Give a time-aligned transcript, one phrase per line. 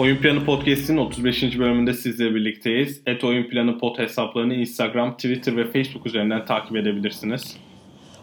[0.00, 1.58] Oyun Planı Podcast'in 35.
[1.58, 3.00] bölümünde sizle birlikteyiz.
[3.06, 7.56] Et Oyun Planı Pod hesaplarını Instagram, Twitter ve Facebook üzerinden takip edebilirsiniz.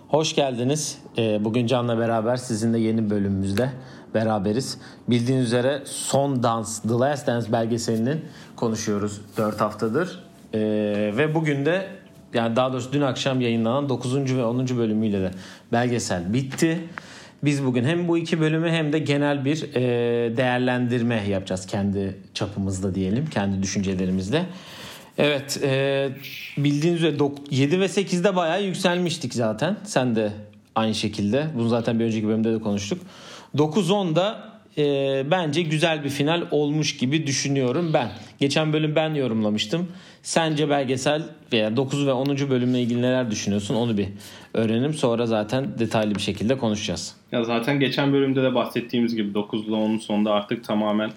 [0.08, 1.02] Hoş geldiniz.
[1.18, 3.70] Ee, bugün Can'la beraber sizinle yeni bölümümüzde
[4.14, 4.82] beraberiz.
[5.08, 8.26] Bildiğiniz üzere Son Dans, The Last Dance belgeselinin
[8.56, 10.20] konuşuyoruz 4 haftadır.
[10.54, 10.60] Ee,
[11.18, 11.88] ve bugün de
[12.34, 14.36] yani daha doğrusu dün akşam yayınlanan 9.
[14.38, 14.68] ve 10.
[14.78, 15.32] bölümüyle de
[15.72, 16.80] belgesel bitti.
[17.44, 19.82] Biz bugün hem bu iki bölümü hem de genel bir e,
[20.38, 24.46] değerlendirme yapacağız kendi çapımızda diyelim, kendi düşüncelerimizle.
[25.18, 26.10] Evet, e,
[26.58, 27.16] bildiğiniz üzere
[27.52, 29.78] 7 ve 8'de bayağı yükselmiştik zaten.
[29.84, 30.32] Sen de
[30.76, 31.48] aynı şekilde.
[31.56, 33.02] Bunu zaten bir önceki bölümde de konuştuk.
[33.56, 34.84] 9-10'da e,
[35.32, 38.10] bence güzel bir final olmuş gibi düşünüyorum ben.
[38.40, 39.88] Geçen bölüm ben yorumlamıştım.
[40.22, 41.24] Sence belgesel
[41.54, 42.50] veya 9 ve 10.
[42.50, 44.08] bölümle ilgili neler düşünüyorsun onu bir
[44.54, 44.94] öğrenelim.
[44.94, 47.16] Sonra zaten detaylı bir şekilde konuşacağız.
[47.32, 51.12] Ya zaten geçen bölümde de bahsettiğimiz gibi 9 ile 10'un sonunda artık tamamen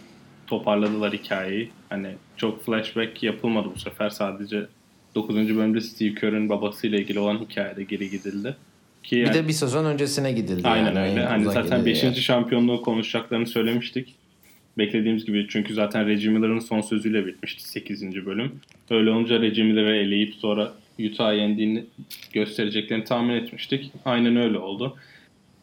[0.47, 1.71] toparladılar hikayeyi.
[1.89, 4.11] Hani çok flashback yapılmadı bu sefer.
[4.11, 4.67] Sadece
[5.15, 5.37] 9.
[5.37, 8.57] bölümde Steve Kerr'ın babasıyla ilgili olan hikayede geri gidildi.
[9.03, 10.69] Ki yani, bir de bir sezon öncesine gidildi.
[10.69, 11.11] Aynen yani.
[11.11, 11.25] öyle.
[11.25, 12.03] Hani zaten 5.
[12.03, 12.17] Yani.
[12.17, 14.15] şampiyonluğu konuşacaklarını söylemiştik.
[14.79, 18.27] Beklediğimiz gibi çünkü zaten Reggie Miller'ın son sözüyle bitmişti 8.
[18.27, 18.61] bölüm.
[18.91, 21.85] Öyle olunca Reggie Miller'ı eleyip sonra Utah'ı yendiğini
[22.33, 23.93] göstereceklerini tahmin etmiştik.
[24.05, 24.97] Aynen öyle oldu.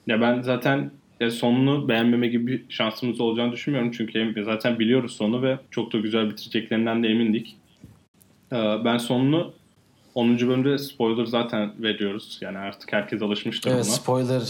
[0.08, 0.91] Ya ben zaten
[1.31, 3.91] sonunu beğenmeme gibi bir şansımız olacağını düşünmüyorum.
[3.91, 7.55] Çünkü zaten biliyoruz sonu ve çok da güzel bitireceklerinden de emindik.
[8.52, 9.53] Ben sonunu
[10.16, 10.39] 10.
[10.39, 12.38] bölümde spoiler zaten veriyoruz.
[12.41, 13.94] Yani artık herkes alışmıştır evet, buna.
[13.94, 14.41] spoiler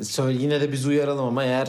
[0.00, 1.68] söyle yine de biz uyaralım ama eğer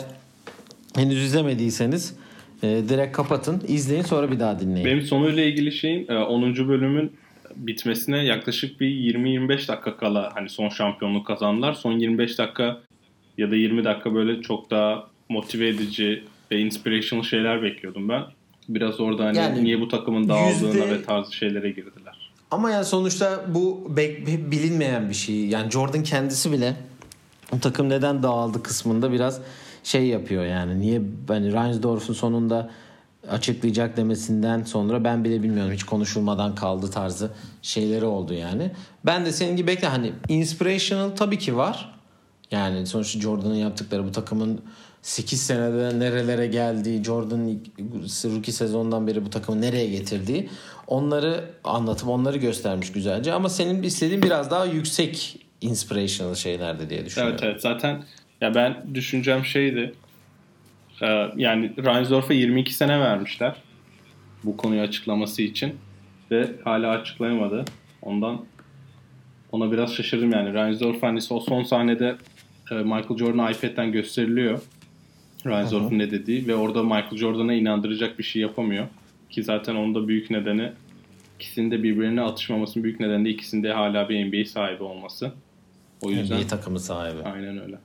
[0.96, 2.16] henüz izlemediyseniz
[2.64, 4.86] e, direkt kapatın, izleyin sonra bir daha dinleyin.
[4.86, 6.54] Benim sonuyla ilgili şeyim 10.
[6.54, 7.12] E, bölümün
[7.56, 11.74] bitmesine yaklaşık bir 20-25 dakika kala hani son şampiyonluk kazandılar.
[11.74, 12.80] Son 25 dakika
[13.38, 18.24] ya da 20 dakika böyle çok daha motive edici ve inspirational şeyler bekliyordum ben.
[18.70, 20.92] Biraz orada hani yani niye bu takımın dağıldığına yüzde...
[20.92, 22.32] ve tarzı şeylere girdiler.
[22.52, 23.92] Ama yani sonuçta bu
[24.52, 25.48] bilinmeyen bir şey.
[25.48, 26.76] Yani Jordan kendisi bile
[27.56, 29.42] o takım neden dağıldı kısmında biraz
[29.84, 30.80] şey yapıyor yani.
[30.80, 32.70] Niye hani Reinsdorf'un sonunda
[33.30, 37.32] açıklayacak demesinden sonra ben bile bilmiyorum hiç konuşulmadan kaldı tarzı
[37.62, 38.72] şeyleri oldu yani.
[39.06, 42.00] Ben de senin gibi bekle hani inspirational tabii ki var.
[42.52, 44.62] Yani sonuçta Jordan'ın yaptıkları bu takımın
[45.02, 47.60] 8 senede nerelere geldiği, Jordan
[48.36, 50.50] rookie sezondan beri bu takımı nereye getirdiği
[50.88, 53.34] onları anlatıp onları göstermiş güzelce.
[53.34, 57.38] Ama senin istediğin biraz daha yüksek inspirational şeylerdi diye düşünüyorum.
[57.42, 58.04] Evet evet zaten
[58.42, 59.94] ya ben düşüneceğim şeydi
[61.02, 63.56] ee, yani Reinsdorf'a 22 sene vermişler
[64.44, 65.76] bu konuyu açıklaması için
[66.32, 67.66] ve hala açıklayamadı.
[68.02, 68.46] Ondan
[69.52, 70.54] ona biraz şaşırdım yani.
[70.54, 72.16] Reinsdorf hani o son sahnede
[72.72, 74.62] e, Michael Jordan iPad'den gösteriliyor.
[75.46, 78.88] Reinsdorf'un ne dediği ve orada Michael Jordan'a inandıracak bir şey yapamıyor.
[79.30, 80.72] Ki zaten onda büyük nedeni
[81.36, 85.32] ikisinin de birbirine atışmamasının büyük nedeni de ikisinde hala bir NBA sahibi olması.
[86.02, 87.22] O yüzden NBA takımı sahibi.
[87.24, 87.78] Aynen öyle.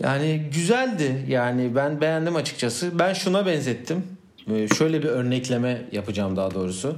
[0.00, 1.24] Yani güzeldi.
[1.28, 2.98] Yani ben beğendim açıkçası.
[2.98, 4.04] Ben şuna benzettim.
[4.50, 6.96] Ee, şöyle bir örnekleme yapacağım daha doğrusu.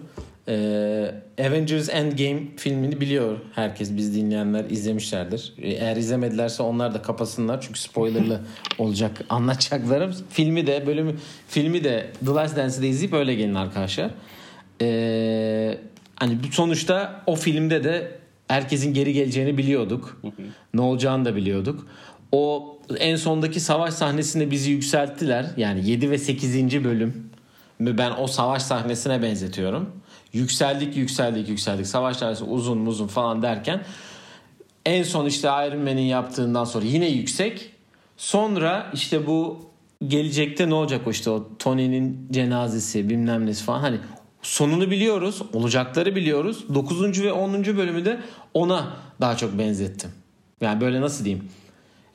[0.48, 5.54] Ee, Avengers Endgame filmini biliyor herkes biz dinleyenler izlemişlerdir.
[5.58, 8.40] Ee, eğer izlemedilerse onlar da kapasınlar çünkü spoilerlı
[8.78, 10.14] olacak anlatacaklarım.
[10.30, 11.14] Filmi de bölümü
[11.48, 14.10] filmi de The Last Dance'i de izleyip öyle gelin arkadaşlar.
[14.82, 15.78] Ee,
[16.16, 18.10] hani sonuçta o filmde de
[18.48, 20.22] herkesin geri geleceğini biliyorduk.
[20.74, 21.86] ne olacağını da biliyorduk.
[22.32, 25.46] O en sondaki savaş sahnesinde bizi yükselttiler.
[25.56, 26.84] Yani 7 ve 8.
[26.84, 27.30] bölüm
[27.80, 29.90] ben o savaş sahnesine benzetiyorum.
[30.32, 31.86] Yükseldik yükseldik yükseldik.
[31.86, 33.82] Savaş sahnesi uzun uzun falan derken
[34.86, 37.70] en son işte Iron Man'in yaptığından sonra yine yüksek.
[38.16, 39.66] Sonra işte bu
[40.06, 43.98] gelecekte ne olacak o işte o Tony'nin cenazesi bilmem nesi falan hani
[44.42, 47.22] sonunu biliyoruz olacakları biliyoruz 9.
[47.22, 47.64] ve 10.
[47.64, 48.20] bölümü de
[48.54, 50.10] ona daha çok benzettim.
[50.60, 51.48] Yani böyle nasıl diyeyim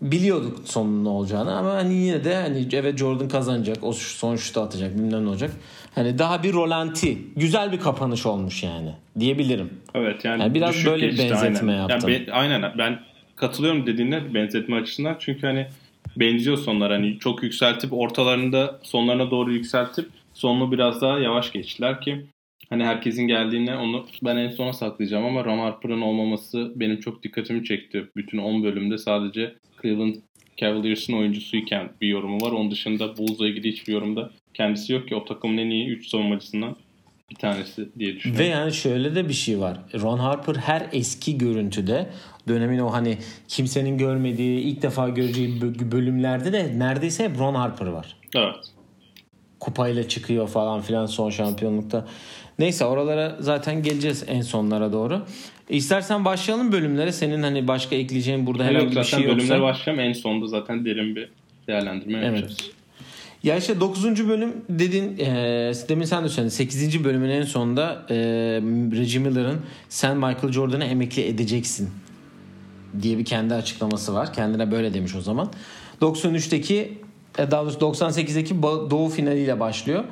[0.02, 4.62] biliyorduk sonunun ne olacağını ama hani yine de hani evet Jordan kazanacak o son şutu
[4.62, 5.52] atacak bilmem ne olacak.
[5.96, 9.70] Hani daha bir rolanti güzel bir kapanış olmuş yani diyebilirim.
[9.96, 11.82] Evet yani, yani biraz böyle bir benzetme aynen.
[11.82, 12.10] yaptım.
[12.10, 13.00] Yani ben, aynen ben
[13.36, 15.68] katılıyorum dediğine benzetme açısından çünkü hani
[16.18, 22.26] benziyor sonlar hani çok yükseltip ortalarında sonlarına doğru yükseltip sonunu biraz daha yavaş geçtiler ki
[22.70, 27.64] hani herkesin geldiğine onu ben en sona saklayacağım ama Ron Harper'ın olmaması benim çok dikkatimi
[27.64, 28.10] çekti.
[28.16, 30.16] Bütün 10 bölümde sadece Cleveland
[30.58, 32.52] Cavaliers'ın oyuncusuyken bir yorumu var.
[32.52, 36.76] Onun dışında Bulls'la ilgili hiçbir yorumda kendisi yok ki o takımın en iyi 3 savunmacısından
[37.30, 38.46] bir tanesi diye düşünüyorum.
[38.46, 39.80] Ve yani şöyle de bir şey var.
[40.02, 42.10] Ron Harper her eski görüntüde
[42.48, 43.18] dönemin o hani
[43.48, 45.62] kimsenin görmediği ilk defa göreceği
[45.92, 48.18] bölümlerde de neredeyse hep Ron Harper var.
[48.36, 48.56] Evet.
[49.60, 52.08] kupayla çıkıyor falan filan son şampiyonlukta.
[52.62, 55.22] Neyse oralara zaten geleceğiz en sonlara doğru.
[55.70, 57.12] İstersen başlayalım bölümlere.
[57.12, 59.38] Senin hani başka ekleyeceğin burada herhangi Yok, bir şey yoksa.
[59.38, 60.04] bölümlere başlayalım.
[60.04, 61.30] En sonunda zaten derin bir
[61.68, 62.58] değerlendirme yapacağız.
[63.44, 64.28] Ya işte 9.
[64.30, 65.26] bölüm dedin e,
[65.90, 67.04] demin sen de söyledin 8.
[67.04, 68.16] bölümün en sonunda e,
[68.98, 69.58] Reggie Miller'ın
[69.90, 71.90] sen Michael Jordan'ı emekli edeceksin
[73.02, 74.34] diye bir kendi açıklaması var.
[74.34, 75.50] Kendine böyle demiş o zaman.
[76.02, 76.98] 93'teki
[77.38, 80.04] e, daha doğrusu 98'deki ba- doğu finaliyle başlıyor.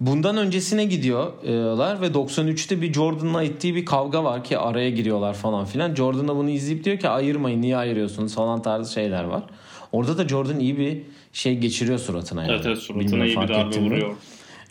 [0.00, 5.64] Bundan öncesine gidiyorlar ve 93'te bir Jordan'la ettiği bir kavga var ki araya giriyorlar falan
[5.64, 5.94] filan.
[5.94, 9.42] Jordan da bunu izleyip diyor ki ayırmayın niye ayırıyorsunuz falan tarzı şeyler var.
[9.92, 11.02] Orada da Jordan iyi bir
[11.32, 12.52] şey geçiriyor suratına yani.
[12.52, 13.86] Evet evet suratına Bilmiyorum iyi bir darbe mi?
[13.86, 14.14] vuruyor.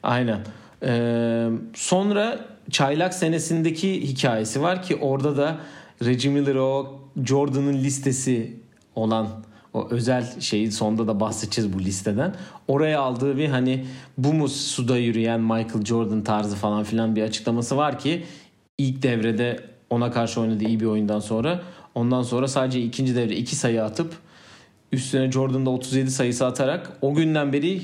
[0.04, 0.40] Aynen.
[0.84, 2.40] Ee, sonra
[2.72, 5.58] çaylak senesindeki hikayesi var ki orada da
[6.06, 8.54] Reggie Miller o Jordan'ın listesi
[8.96, 9.28] olan
[9.76, 12.36] o özel şeyi sonda da bahsedeceğiz bu listeden.
[12.68, 13.86] Oraya aldığı bir hani
[14.18, 18.26] bu mu suda yürüyen Michael Jordan tarzı falan filan bir açıklaması var ki
[18.78, 21.62] ilk devrede ona karşı oynadığı iyi bir oyundan sonra
[21.96, 24.14] ondan sonra sadece ikinci devre iki sayı atıp
[24.92, 27.82] üstüne Jordan'da 37 sayısı atarak o günden beri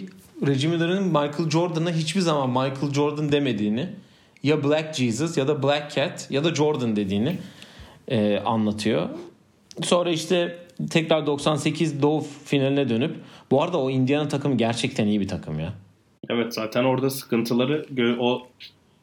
[0.47, 3.89] Reggie Miller'ın Michael Jordan'a hiçbir zaman Michael Jordan demediğini
[4.43, 7.37] ya Black Jesus ya da Black Cat ya da Jordan dediğini
[8.07, 9.09] e, anlatıyor.
[9.81, 10.57] Sonra işte
[10.89, 13.15] tekrar 98 Doğu finaline dönüp
[13.51, 15.73] bu arada o Indiana takımı gerçekten iyi bir takım ya.
[16.29, 17.85] Evet zaten orada sıkıntıları
[18.19, 18.47] o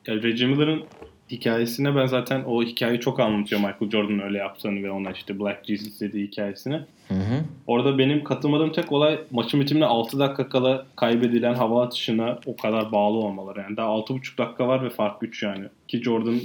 [0.06, 0.82] yani Reggie Miller'ın
[1.30, 5.66] hikayesine ben zaten o hikayeyi çok anlatıyor Michael Jordan'ın öyle yaptığını ve ona işte Black
[5.66, 6.80] Jesus dediği hikayesini.
[7.08, 7.44] Hı hı.
[7.66, 12.92] Orada benim katılmadığım tek olay maçın bitimine 6 dakika kala kaybedilen hava atışına o kadar
[12.92, 13.60] bağlı olmaları.
[13.60, 15.64] Yani daha 6,5 dakika var ve fark 3 yani.
[15.88, 16.40] Ki Jordan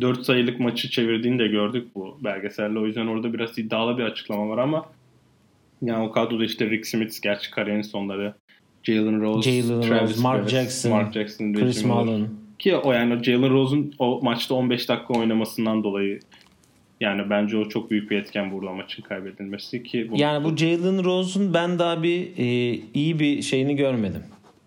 [0.00, 2.78] 4 sayılık maçı çevirdiğini de gördük bu belgeselde.
[2.78, 4.86] O yüzden orada biraz iddialı bir açıklama var ama
[5.82, 8.34] yani o kadroda işte Rick Smith gerçi kariyerin sonları.
[8.82, 11.84] Jalen Rose, Jalen Travis Rose, Mark Barrett, Jackson, Mark Jackson, Chris.
[11.84, 12.28] Mullin.
[12.58, 16.20] Ki o yani Jalen Rose'un o maçta 15 dakika oynamasından dolayı
[17.00, 21.04] yani bence o çok büyük bir etken burada maçın kaybedilmesi ki bu Yani bu Jalen
[21.04, 22.44] Rose'un ben daha bir e,
[22.94, 24.22] iyi bir şeyini görmedim.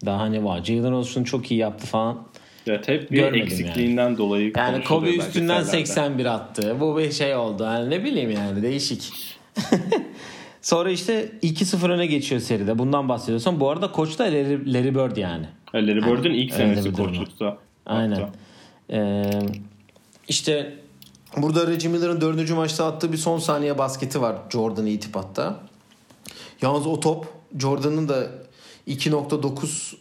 [0.06, 0.64] Daha hani var.
[0.64, 2.27] Jalen Rose şunu çok iyi yaptı falan.
[2.68, 5.86] Evet, hep bir görmedim eksikliğinden dolayı Yani Kobe üstünden belgesellerde.
[5.86, 6.76] 81 attı.
[6.80, 7.64] Bu bir şey oldu.
[7.64, 9.14] Yani ne bileyim yani değişik.
[10.62, 12.80] Sonra işte 2-0 öne geçiyor seride.
[12.80, 13.60] Bundan bahsediyorsan.
[13.60, 15.46] Bu arada koç da Larry, Larry Bird yani.
[15.76, 17.58] Larry Bird'ün ilk öyle senesi koçlukta.
[17.86, 18.30] Aynen.
[18.92, 19.24] Ee,
[20.28, 20.74] işte
[21.38, 25.60] burada Reggie Miller'ın dördüncü maçta attığı bir son saniye basketi var Jordan'ı itip hatta.
[26.62, 27.28] Yalnız o top
[27.60, 28.28] Jordan'ın da
[28.88, 29.96] 2.9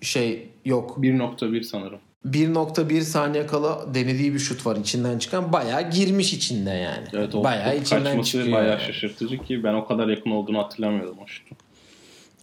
[0.00, 2.00] şey yok 1.1 sanırım.
[2.26, 5.52] 1.1 saniye kala denediği bir şut var içinden çıkan.
[5.52, 7.06] Bayağı girmiş içinde yani.
[7.12, 8.52] Evet o bayağı top içinden çıkıyor.
[8.56, 8.82] bayağı yani.
[8.82, 11.56] şaşırtıcı ki ben o kadar yakın olduğunu hatırlamıyordum o şutun.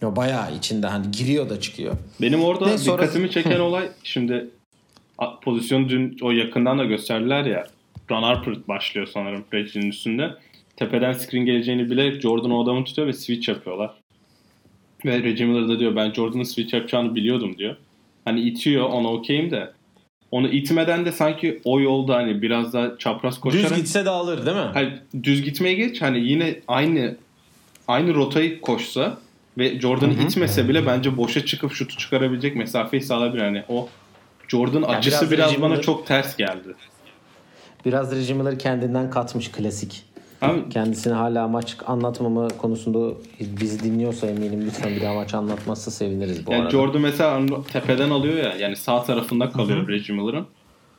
[0.02, 1.96] Ya bayağı içinde hani giriyor da çıkıyor.
[2.20, 4.46] Benim orada Ne, sonra- dikkatimi çeken olay şimdi
[5.42, 7.66] pozisyonu dün o yakından da gösterdiler ya.
[8.10, 10.30] Ron Harper başlıyor sanırım Reggie'nin üstünde.
[10.76, 13.90] Tepeden screen geleceğini bilerek Jordan o adamı tutuyor ve switch yapıyorlar.
[15.04, 17.76] Ve Reggie Miller da diyor ben Jordan'ın switch yapacağını biliyordum diyor.
[18.26, 19.72] Hani itiyor ona okeyim de
[20.30, 24.46] onu itmeden de sanki o yolda hani biraz daha çapraz koşarak Düz gitse de alır
[24.46, 24.70] değil mi?
[24.74, 24.92] Hayır,
[25.22, 27.16] düz gitmeye geç hani yine aynı
[27.88, 29.18] aynı rotayı koşsa
[29.58, 33.44] ve Jordan'ı itmese bile bence boşa çıkıp şutu çıkarabilecek mesafeyi sağlayabilir.
[33.44, 33.88] Yani o
[34.48, 36.74] Jordan acısı biraz biraz, bana çok ters geldi.
[37.84, 40.04] Biraz Reggie Miller kendinden katmış klasik.
[40.42, 46.46] Abi, Kendisini hala maç anlatmama konusunda bizi dinliyorsa eminim lütfen bir daha maç anlatmazsa seviniriz
[46.46, 46.70] bu yani arada.
[46.70, 50.46] Jordan mesela tepeden alıyor ya yani sağ tarafında kalıyor Reggie Miller'ın.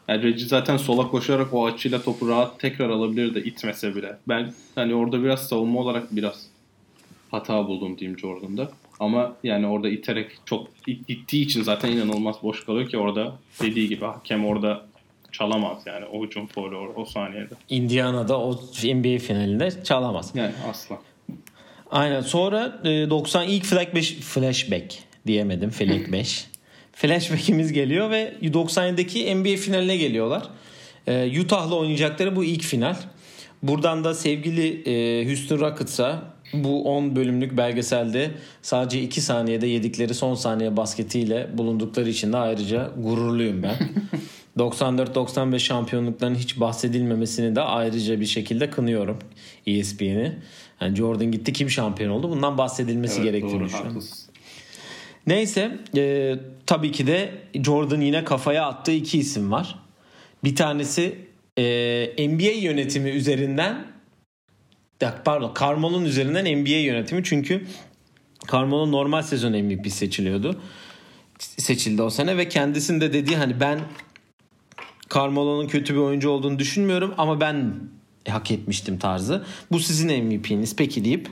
[0.08, 4.18] Yani Reggie zaten sola koşarak o açıyla topu rahat tekrar alabilir de itmese bile.
[4.28, 6.48] Ben hani orada biraz savunma olarak biraz
[7.32, 8.72] hata buldum diyeyim Jordan'da.
[9.00, 13.90] Ama yani orada iterek çok it- ittiği için zaten inanılmaz boş kalıyor ki orada dediği
[13.90, 14.86] gibi hakem orada
[15.38, 17.54] çalamaz yani o hücum faulü o, o saniyede.
[17.70, 18.52] Indiana'da o
[18.84, 20.32] NBA finalinde çalamaz.
[20.36, 20.98] Yani asla.
[21.92, 22.22] Aynen.
[22.22, 24.96] Sonra e, 90 ilk flash beş- flashback
[25.28, 25.70] diyemedim.
[25.78, 26.46] Flash 5.
[26.94, 30.44] Flashback'imiz geliyor ve 97'deki NBA finaline geliyorlar.
[31.08, 32.96] E, Utah'la oynayacakları bu ilk final.
[33.64, 40.36] Buradan da sevgili e, Houston Rockets'a bu 10 bölümlük belgeselde sadece 2 saniyede yedikleri son
[40.36, 43.76] saniye basketiyle bulundukları için de ayrıca gururluyum ben.
[44.58, 49.20] 94-95 şampiyonlukların hiç bahsedilmemesini de ayrıca bir şekilde kınıyorum
[49.68, 50.38] ESPN'i.
[50.82, 52.30] Yani Jordan gitti kim şampiyon oldu?
[52.30, 53.94] Bundan bahsedilmesi Evet, gerektiğini doğru, düşünüyorum.
[53.94, 54.30] haklısın.
[55.28, 56.36] Neyse e,
[56.66, 57.32] tabii ki de
[57.66, 59.80] Jordan yine kafaya attığı iki isim var.
[60.44, 61.16] Bir tanesi
[61.58, 63.86] e, NBA yönetimi üzerinden
[65.26, 67.66] pardon Carmelo'nun üzerinden NBA yönetimi çünkü
[68.52, 70.62] Carmelo normal sezon MVP seçiliyordu.
[71.40, 73.80] seçildi o sene ve kendisinde dediği hani ben
[75.14, 77.74] Carmelo'nun kötü bir oyuncu olduğunu düşünmüyorum ama ben
[78.30, 79.46] hak etmiştim tarzı.
[79.72, 81.30] Bu sizin MVP'niz peki deyip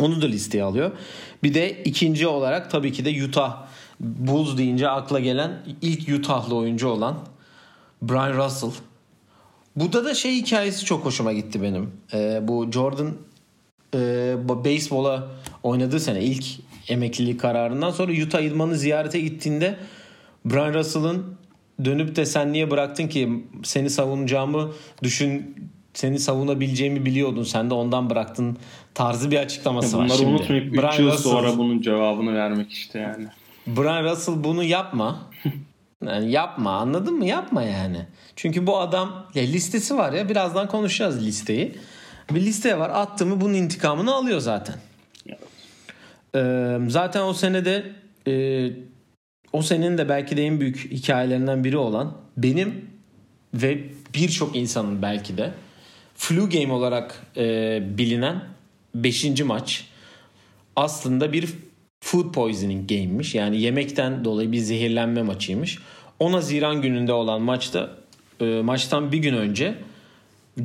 [0.00, 0.90] onu da listeye alıyor.
[1.42, 3.66] Bir de ikinci olarak tabii ki de Utah
[4.00, 7.18] Bulls deyince akla gelen ilk Utah'lı oyuncu olan
[8.02, 8.70] Brian Russell.
[9.76, 11.90] Burada da şey hikayesi çok hoşuma gitti benim.
[12.12, 13.12] Ee, bu Jordan
[13.94, 15.28] e, beyzbola
[15.62, 16.44] oynadığı sene ilk
[16.88, 19.78] emeklilik kararından sonra Utah idmanı ziyarete gittiğinde
[20.44, 21.36] Brian Russell'ın
[21.84, 25.56] dönüp de sen niye bıraktın ki seni savunacağımı düşün
[25.94, 28.56] seni savunabileceğimi biliyordun sen de ondan bıraktın
[28.94, 30.30] tarzı bir açıklaması Bunları var şimdi.
[30.30, 33.26] unutmayıp 3 Brian yıl Russell- sonra bunun cevabını vermek işte yani.
[33.66, 35.20] Brian Russell bunu yapma.
[36.04, 37.26] Yani yapma anladın mı?
[37.26, 38.06] Yapma yani.
[38.36, 41.74] Çünkü bu adam ya listesi var ya birazdan konuşacağız listeyi.
[42.30, 44.74] Bir liste var attı mı bunun intikamını alıyor zaten.
[45.28, 45.38] Evet.
[46.34, 47.92] Ee, zaten o senede
[48.26, 48.32] e,
[49.54, 52.90] o senenin de belki de en büyük hikayelerinden biri olan benim
[53.54, 53.84] ve
[54.14, 55.50] birçok insanın belki de
[56.14, 58.44] flu game olarak e, bilinen
[58.94, 59.40] 5.
[59.40, 59.84] maç
[60.76, 61.48] aslında bir
[62.00, 63.34] food poisoning game'miş.
[63.34, 65.78] Yani yemekten dolayı bir zehirlenme maçıymış.
[66.18, 67.90] 10 Haziran gününde olan maçta
[68.40, 69.74] e, maçtan bir gün önce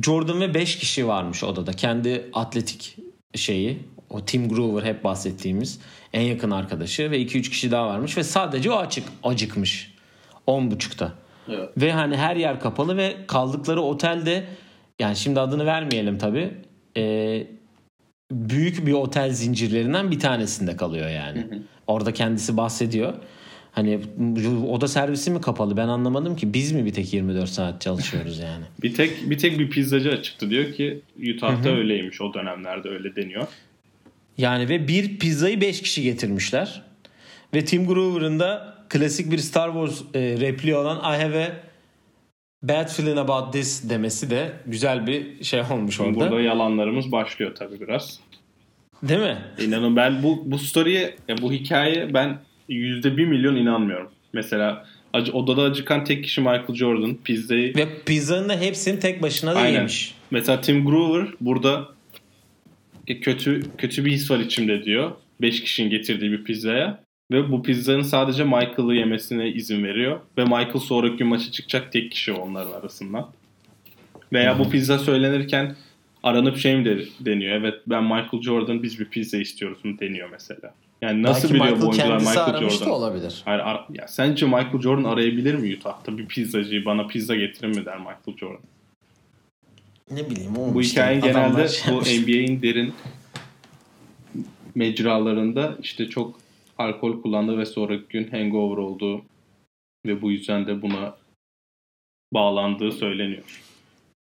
[0.04, 1.72] Jordan ve 5 kişi varmış odada.
[1.72, 2.96] Kendi atletik
[3.34, 3.78] şeyi
[4.10, 5.78] o Tim Grover hep bahsettiğimiz
[6.12, 9.94] en yakın arkadaşı ve 2-3 kişi daha varmış ve sadece o açık acıkmış
[10.46, 11.12] 10.30'da.
[11.48, 11.68] Evet.
[11.76, 14.44] Ve hani her yer kapalı ve kaldıkları otelde
[14.98, 16.54] yani şimdi adını vermeyelim tabi
[18.32, 21.46] büyük bir otel zincirlerinden bir tanesinde kalıyor yani.
[21.86, 23.14] Orada kendisi bahsediyor.
[23.72, 24.00] Hani
[24.68, 28.64] oda servisi mi kapalı ben anlamadım ki biz mi bir tek 24 saat çalışıyoruz yani.
[28.82, 31.00] Bir tek bir tek bir pizzacı açıktı diyor ki
[31.34, 33.46] Utah'ta öyleymiş o dönemlerde öyle deniyor.
[34.40, 36.82] Yani ve bir pizzayı 5 kişi getirmişler.
[37.54, 41.50] Ve Tim Grover'ın da klasik bir Star Wars e, repliği olan I have a
[42.62, 46.30] bad feeling about this demesi de güzel bir şey olmuş Şimdi orada.
[46.30, 48.20] burada yalanlarımız başlıyor tabii biraz.
[49.02, 49.38] Değil mi?
[49.60, 54.08] İnanın ben bu bu story'e bu hikaye ben yüzde bir milyon inanmıyorum.
[54.32, 57.14] Mesela acı, odada acıkan tek kişi Michael Jordan.
[57.24, 59.78] Pizzayı Ve pizzanın da hepsini tek başına da Aynen.
[59.78, 60.14] yemiş.
[60.30, 61.88] Mesela Tim Grover burada
[63.20, 65.12] kötü kötü bir his var içimde diyor.
[65.40, 67.00] 5 kişinin getirdiği bir pizzaya.
[67.32, 70.20] Ve bu pizzanın sadece Michael'ı yemesine izin veriyor.
[70.38, 73.30] Ve Michael sonraki gün maça çıkacak tek kişi onların arasından.
[74.32, 75.76] Veya bu pizza söylenirken
[76.22, 77.56] aranıp şey mi de- deniyor?
[77.56, 80.74] Evet ben Michael Jordan biz bir pizza istiyoruz mu deniyor mesela.
[81.02, 82.86] Yani nasıl Belki biliyor Michael bu oyuncular Michael Jordan?
[82.88, 83.42] da olabilir.
[83.44, 87.84] Hayır, ara- ya sence Michael Jordan arayabilir mi Utah'ta bir pizzacıyı bana pizza getirin mi
[87.84, 88.60] der Michael Jordan?
[90.10, 92.00] Ne bileyim oğlum Bu adamlar genelde şey bu.
[92.00, 92.94] NBA'in derin
[94.74, 96.40] mecralarında işte çok
[96.78, 99.22] alkol kullandığı ve sonraki gün hangover olduğu
[100.06, 101.16] ve bu yüzden de buna
[102.34, 103.62] bağlandığı söyleniyor.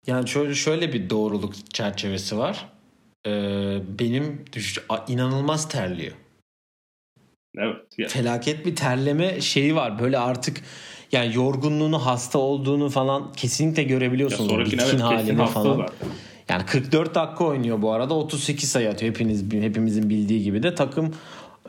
[0.08, 2.70] Yani şöyle şöyle bir doğruluk çerçevesi var.
[3.28, 6.14] Ee, benim düş inanılmaz terliyor.
[7.58, 7.86] Evet.
[7.98, 10.00] Ya, Felaket bir terleme şeyi var.
[10.00, 10.62] Böyle artık
[11.14, 14.50] yani yorgunluğunu, hasta olduğunu falan kesinlikle ya görebiliyorsunuz.
[14.50, 15.88] sonraki Bitkin evet halini falan.
[16.50, 18.14] Yani 44 dakika oynuyor bu arada.
[18.14, 19.12] 38 sayı atıyor.
[19.12, 21.14] Hepiniz hepimizin bildiği gibi de takım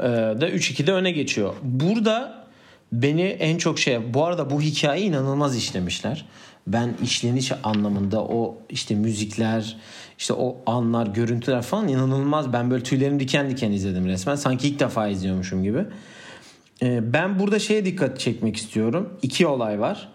[0.00, 1.54] e, da 3-2'de öne geçiyor.
[1.62, 2.44] Burada
[2.92, 6.26] beni en çok şey bu arada bu hikayeyi inanılmaz işlemişler.
[6.66, 9.76] Ben işleniş anlamında o işte müzikler,
[10.18, 12.52] işte o anlar, görüntüler falan inanılmaz.
[12.52, 14.34] Ben böyle tüylerim diken diken izledim resmen.
[14.34, 15.84] Sanki ilk defa izliyormuşum gibi.
[16.84, 19.08] E, ben burada şeye dikkat çekmek istiyorum.
[19.22, 20.08] İki olay var.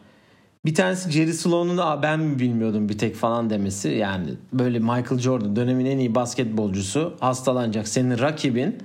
[0.65, 3.89] Bir tanesi Jerry Sloan'un Aa, ben mi bilmiyordum bir tek falan demesi.
[3.89, 8.77] Yani böyle Michael Jordan dönemin en iyi basketbolcusu hastalanacak senin rakibin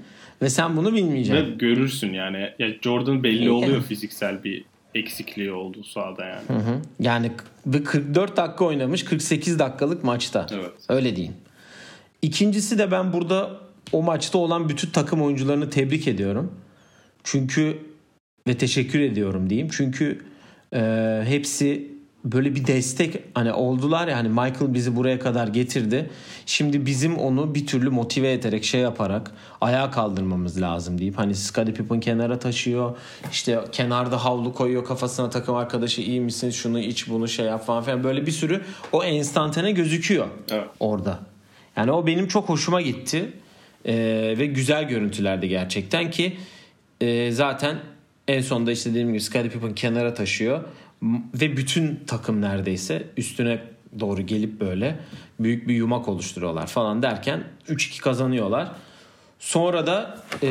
[0.42, 1.58] ve sen bunu Ve bilmeyeceksin.
[1.58, 2.50] görürsün yani.
[2.58, 3.50] Ya Jordan belli İyi.
[3.50, 4.64] oluyor fiziksel bir
[4.94, 6.42] eksikliği olduğu sahada yani.
[6.48, 6.80] Hı hı.
[7.00, 7.32] Yani
[7.66, 10.46] ve 44 dakika oynamış 48 dakikalık maçta.
[10.52, 10.72] Evet.
[10.88, 11.34] Öyle diyeyim.
[12.22, 13.50] İkincisi de ben burada
[13.92, 16.52] o maçta olan bütün takım oyuncularını tebrik ediyorum.
[17.24, 17.78] Çünkü
[18.46, 19.68] ve teşekkür ediyorum diyeyim.
[19.72, 20.20] Çünkü
[20.74, 20.80] e,
[21.26, 26.10] hepsi böyle bir destek hani oldular ya hani Michael bizi buraya kadar getirdi.
[26.46, 31.74] Şimdi bizim onu bir türlü motive ederek şey yaparak ayağa kaldırmamız lazım deyip hani Scottie
[31.74, 32.96] Pippen kenara taşıyor.
[33.32, 37.84] işte kenarda havlu koyuyor kafasına takım arkadaşı iyi misin şunu iç bunu şey yap falan
[37.84, 38.62] filan böyle bir sürü
[38.92, 40.66] o enstantane gözüküyor Evet.
[40.80, 41.20] orada.
[41.76, 43.32] Yani o benim çok hoşuma gitti.
[43.86, 46.36] Ee, ve güzel görüntülerdi gerçekten ki
[47.00, 47.78] e, zaten
[48.28, 50.64] en sonunda işte dediğim gibi Scottie Pippen kenara taşıyor
[51.34, 53.62] ve bütün takım neredeyse üstüne
[54.00, 54.98] doğru gelip böyle
[55.40, 58.68] büyük bir yumak oluşturuyorlar falan derken 3-2 kazanıyorlar.
[59.38, 60.48] Sonra da e,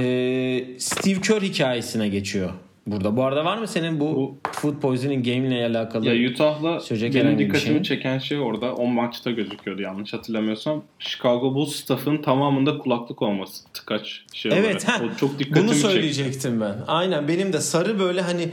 [0.79, 2.49] Steve Kerr hikayesine geçiyor
[2.87, 3.17] burada.
[3.17, 6.09] Bu arada var mı senin bu, Bu- food poisoning game ile alakalı?
[6.15, 7.83] Ya Utah'la benim dikkatimi şeyin?
[7.83, 10.83] çeken şey orada o maçta gözüküyordu yanlış hatırlamıyorsam.
[10.99, 15.01] Chicago Bulls staff'ın tamamında kulaklık olması tıkaç şey Evet, olarak.
[15.15, 15.87] O çok dikkatimi Bunu çekti.
[15.87, 16.75] söyleyecektim ben.
[16.87, 18.49] Aynen benim de sarı böyle hani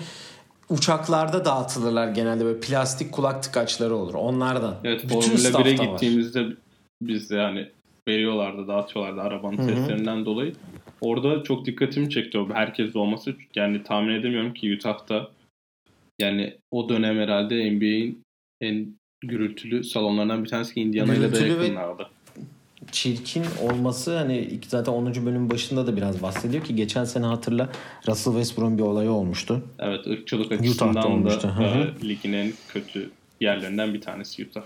[0.69, 4.15] uçaklarda dağıtılırlar genelde böyle plastik kulak tıkaçları olur.
[4.15, 4.75] Onlardan.
[4.85, 5.91] Evet Bütün Formula 1'e staff'ta var.
[5.93, 6.47] gittiğimizde
[7.03, 7.69] biz de yani
[8.09, 9.67] veriyorlardı dağıtıyorlardı arabanın Hı hı.
[9.77, 10.53] seslerinden dolayı.
[11.01, 13.35] Orada çok dikkatimi çekti o herkes olması.
[13.55, 15.31] Yani tahmin edemiyorum ki Utah'ta
[16.21, 18.23] yani o dönem herhalde NBA'in
[18.61, 22.11] en gürültülü salonlarından bir tanesi ki Indiana ile de yakınlarda.
[22.93, 25.07] çirkin olması hani zaten 10.
[25.07, 27.73] bölümün başında da biraz bahsediyor ki geçen sene hatırla
[28.09, 29.63] Russell Westbrook'un bir olayı olmuştu.
[29.79, 31.55] Evet ırkçılık açısından da olmuştu.
[31.61, 34.63] E, ligin en kötü yerlerinden bir tanesi Utah.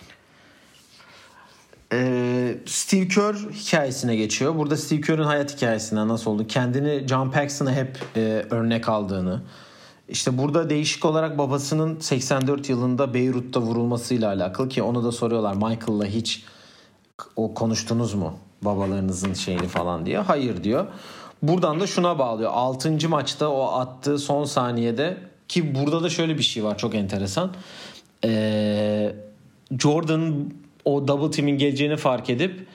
[1.94, 4.58] Ee, Steve Kerr hikayesine geçiyor.
[4.58, 6.46] Burada Steve Kerr'ün hayat hikayesinden nasıl oldu?
[6.46, 8.20] Kendini John Paxson'a hep e,
[8.50, 9.42] örnek aldığını.
[10.08, 16.06] İşte burada değişik olarak babasının 84 yılında Beyrut'ta vurulmasıyla alakalı ki onu da soruyorlar Michael'la
[16.06, 16.44] hiç
[17.36, 20.18] o konuştunuz mu babalarınızın şeyini falan diye.
[20.18, 20.86] Hayır diyor.
[21.42, 22.50] Buradan da şuna bağlıyor.
[22.54, 23.08] 6.
[23.08, 25.16] maçta o attığı son saniyede
[25.48, 27.52] ki burada da şöyle bir şey var çok enteresan.
[28.24, 29.14] Ee,
[29.78, 30.50] Jordan
[30.84, 32.66] o double team'in geleceğini fark edip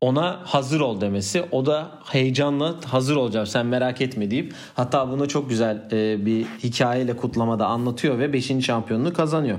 [0.00, 1.42] ona hazır ol demesi.
[1.50, 6.44] O da heyecanla hazır olacağım sen merak etme deyip hatta bunu çok güzel e, bir
[6.44, 8.64] hikayeyle kutlamada anlatıyor ve 5.
[8.64, 9.58] şampiyonluğu kazanıyor.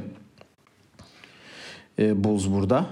[1.99, 2.85] E, Bulls burada.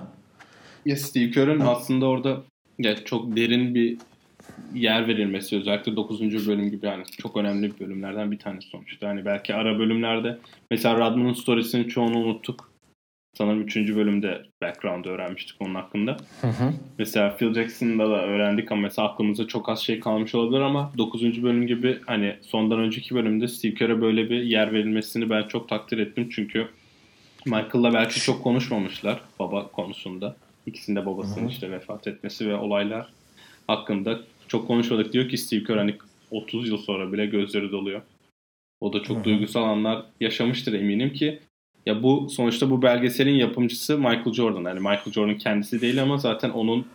[0.86, 2.38] Ya Steve Kerr'ün aslında orada
[2.80, 3.98] ya çok derin bir
[4.74, 6.48] yer verilmesi özellikle 9.
[6.48, 9.08] bölüm gibi yani çok önemli bir bölümlerden bir tanesi sonuçta.
[9.08, 10.38] Hani belki ara bölümlerde
[10.72, 12.71] mesela Radman'ın storiesinin çoğunu unuttuk.
[13.38, 13.76] Sanırım 3.
[13.96, 16.18] bölümde background öğrenmiştik onun hakkında.
[16.98, 21.44] Mesela Phil Jackson'da da öğrendik ama mesela aklımızda çok az şey kalmış olabilir ama 9.
[21.44, 25.98] bölüm gibi hani sondan önceki bölümde Steve Kerr'e böyle bir yer verilmesini ben çok takdir
[25.98, 26.68] ettim çünkü
[27.46, 30.36] Michael'la belki çok konuşmamışlar baba konusunda.
[30.66, 33.08] İkisinde babasının işte vefat etmesi ve olaylar
[33.68, 35.14] hakkında çok konuşmadık.
[35.14, 35.96] Diyor ki Steve Kerr hani
[36.32, 38.02] 30 yıl sonra bile gözleri doluyor.
[38.82, 41.40] O da çok duygusal anlar yaşamıştır eminim ki.
[41.86, 44.64] Ya bu sonuçta bu belgeselin yapımcısı Michael Jordan.
[44.64, 46.86] Yani Michael Jordan kendisi değil ama zaten onun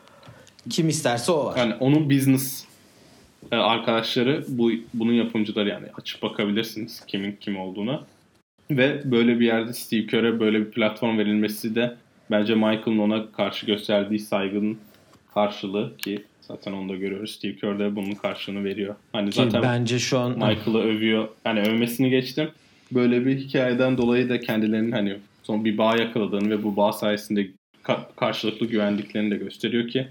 [0.70, 1.56] Kim isterse o var.
[1.56, 2.64] yani onun business
[3.52, 8.04] e, arkadaşları bu bunun yapımcıları yani açıp bakabilirsiniz kimin kim olduğuna.
[8.70, 11.96] Ve böyle bir yerde Steve Kerr'e böyle bir platform verilmesi de
[12.30, 14.78] bence Michael'ın ona karşı gösterdiği saygının
[15.34, 17.34] karşılığı ki zaten onu da görüyoruz.
[17.34, 18.94] Steve Kerr de bunun karşılığını veriyor.
[19.12, 21.28] Hani Ki zaten bence şu an Michael'ı övüyor.
[21.44, 22.50] Yani övmesini geçtim.
[22.92, 27.50] Böyle bir hikayeden dolayı da kendilerinin hani son bir bağ yakaladığını ve bu bağ sayesinde
[27.84, 30.08] ka- karşılıklı güvendiklerini de gösteriyor ki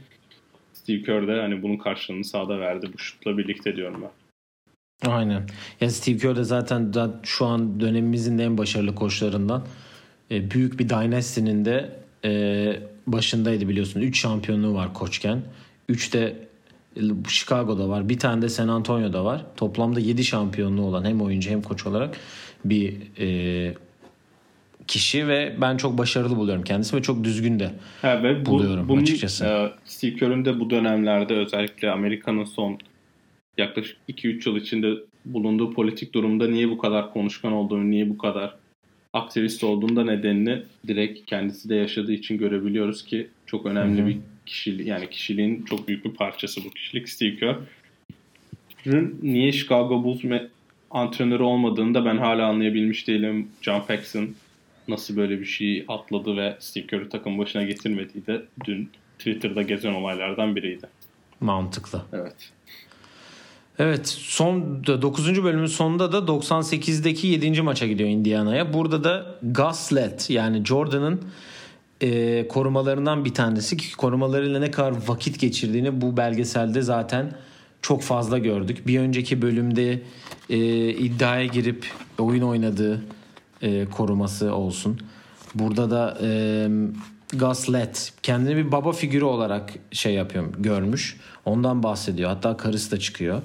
[0.74, 4.12] Steve Kerr de hani bunun karşılığını sahada verdi bu şutla birlikte diyorum ben.
[5.12, 5.44] Aynen.
[5.82, 9.66] Ya Steve Kerr de zaten şu an dönemimizin en başarılı koçlarından.
[10.32, 14.02] E, büyük bir dynasty'nin de e, başındaydı biliyorsun.
[14.02, 15.42] 3 şampiyonluğu var koçken.
[15.90, 16.36] 3 de
[17.28, 18.10] Chicago'da var.
[18.10, 19.46] Bir tane de San Antonio'da var.
[19.58, 22.18] Toplamda 7 şampiyonluğu olan hem oyuncu hem koç olarak
[22.69, 23.73] bir e,
[24.88, 27.71] kişi ve ben çok başarılı buluyorum kendisi ve çok düzgün de.
[28.01, 29.45] Ha, ve bu, Buluyorum bunun, açıkçası.
[29.45, 32.78] e, Steve Kerr'ün de bu dönemlerde özellikle Amerika'nın son
[33.58, 34.93] yaklaşık 2-3 yıl içinde
[35.25, 38.56] bulunduğu politik durumda niye bu kadar konuşkan olduğunu, niye bu kadar
[39.13, 44.08] aktivist olduğunda nedenini direkt kendisi de yaşadığı için görebiliyoruz ki çok önemli Hı hı.
[44.08, 50.23] bir kişiliği yani kişiliğin çok büyük bir parçası bu kişilik Steve Kerr'ün niye Chicago Bulls
[50.95, 53.47] antrenörü olmadığını da ben hala anlayabilmiş değilim.
[53.62, 54.29] John Paxson
[54.88, 59.93] nasıl böyle bir şey atladı ve Steve Kerr'ü takım başına getirmediği de dün Twitter'da gezen
[59.93, 60.88] olaylardan biriydi.
[61.39, 62.01] Mantıklı.
[62.13, 62.51] Evet.
[63.79, 65.43] Evet son 9.
[65.43, 67.62] bölümün sonunda da 98'deki 7.
[67.62, 68.73] maça gidiyor Indiana'ya.
[68.73, 71.21] Burada da Gaslet yani Jordan'ın
[72.01, 77.31] e, korumalarından bir tanesi ki korumalarıyla ne kadar vakit geçirdiğini bu belgeselde zaten
[77.86, 78.88] çok fazla gördük.
[78.88, 80.02] Bir önceki bölümde
[80.50, 80.58] e,
[80.89, 81.86] iddiaya girip
[82.19, 83.06] oyun oynadığı
[83.62, 85.00] e, koruması olsun.
[85.56, 86.67] Burada da e,
[87.34, 91.17] Gaslet kendini bir baba figürü olarak şey yapıyorum görmüş.
[91.45, 92.30] Ondan bahsediyor.
[92.30, 93.41] Hatta karısı da çıkıyor.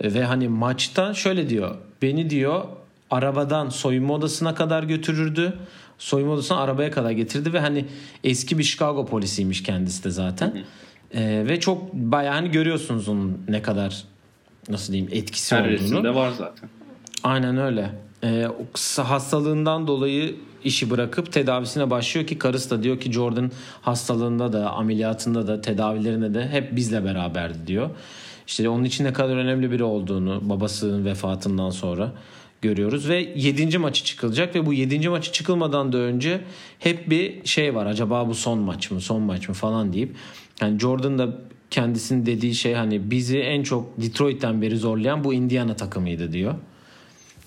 [0.00, 1.76] E, ve hani maçta şöyle diyor.
[2.02, 2.64] Beni diyor
[3.10, 5.58] arabadan soyunma odasına kadar götürürdü.
[5.98, 7.84] Soyunma odasına arabaya kadar getirdi ve hani
[8.24, 10.64] eski bir Chicago polisiymiş kendisi de zaten.
[11.14, 14.04] E, ve çok bayağı hani görüyorsunuz onun ne kadar
[14.68, 15.72] nasıl diyeyim etkisi Her olduğunu.
[15.72, 16.68] resimde var zaten.
[17.24, 17.90] Aynen öyle.
[18.48, 23.50] O kısa hastalığından dolayı işi bırakıp tedavisine başlıyor ki karısı da diyor ki Jordan
[23.82, 27.90] hastalığında da ameliyatında da tedavilerinde de hep bizle beraberdi diyor.
[28.46, 32.12] İşte onun için ne kadar önemli biri olduğunu babasının vefatından sonra
[32.62, 33.78] görüyoruz ve 7.
[33.78, 35.08] maçı çıkılacak ve bu 7.
[35.08, 36.40] maçı çıkılmadan da önce
[36.78, 37.86] hep bir şey var.
[37.86, 39.00] Acaba bu son maç mı?
[39.00, 40.16] Son maç mı falan deyip
[40.60, 41.28] yani Jordan da
[41.70, 46.54] kendisinin dediği şey hani bizi en çok Detroit'ten beri zorlayan bu Indiana takımıydı diyor.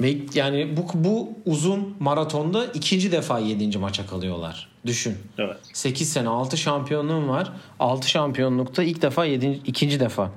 [0.01, 3.77] Ve yani bu, bu uzun maratonda ikinci defa 7.
[3.77, 4.69] maça kalıyorlar.
[4.85, 5.17] Düşün.
[5.37, 5.57] Evet.
[5.73, 7.53] 8 sene 6 şampiyonluğun var.
[7.79, 9.61] 6 şampiyonlukta ilk defa 7.
[9.65, 10.31] ikinci defa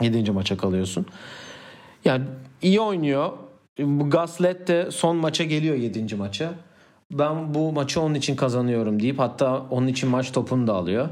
[0.00, 0.30] 7.
[0.30, 1.06] maça kalıyorsun.
[2.04, 2.24] Yani
[2.62, 3.32] iyi oynuyor.
[3.78, 6.14] Bu Gaslet de son maça geliyor 7.
[6.16, 6.52] maça.
[7.10, 11.08] Ben bu maçı onun için kazanıyorum deyip hatta onun için maç topunu da alıyor.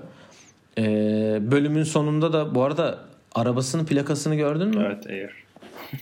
[0.78, 2.98] Ee, bölümün sonunda da bu arada
[3.34, 4.84] arabasının plakasını gördün mü?
[4.86, 5.30] Evet Air.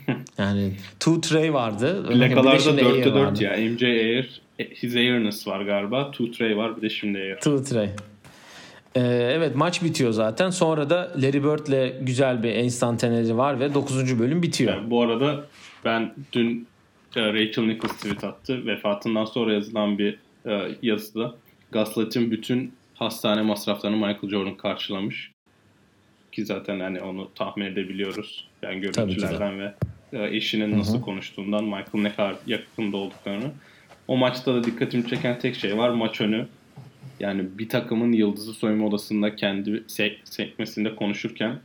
[0.39, 2.05] Yani Two Tray vardı.
[2.09, 3.45] De Plakalarda şimdi 4'te Air 4 vardı.
[3.45, 3.71] ya.
[3.71, 6.11] MJ Air, His Airness var galiba.
[6.11, 7.35] Two Tray var bir de şimdi Air.
[7.37, 7.89] Two Tray.
[8.95, 9.01] Ee,
[9.37, 10.51] evet maç bitiyor zaten.
[10.51, 14.19] Sonra da Larry Bird'le güzel bir enstantaneli var ve 9.
[14.19, 14.75] bölüm bitiyor.
[14.75, 15.45] Yani bu arada
[15.85, 16.67] ben dün
[17.17, 18.67] e, Rachel Nichols tweet attı.
[18.67, 21.35] Vefatından sonra yazılan bir e, yazıda
[21.73, 25.33] Gaslight'in bütün hastane masraflarını Michael Jordan karşılamış.
[26.33, 28.49] Ki zaten hani onu tahmin edebiliyoruz.
[28.63, 29.75] Yani görüntülerden ve
[30.13, 33.51] e, eşinin nasıl konuştuğundan Michael ne kadar yakında olduklarını.
[34.09, 35.91] O maçta da dikkatimi çeken tek şey var.
[35.91, 36.47] Maç önü
[37.21, 41.59] yani bir takımın yıldızı soyunma odasında kendi sek- sekmesinde konuşurken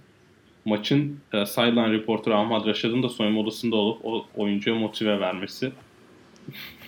[0.66, 5.72] maçın e, sideline reporter Ahmad Raşad'ın da soyunma odasında olup o oyuncuya motive vermesi.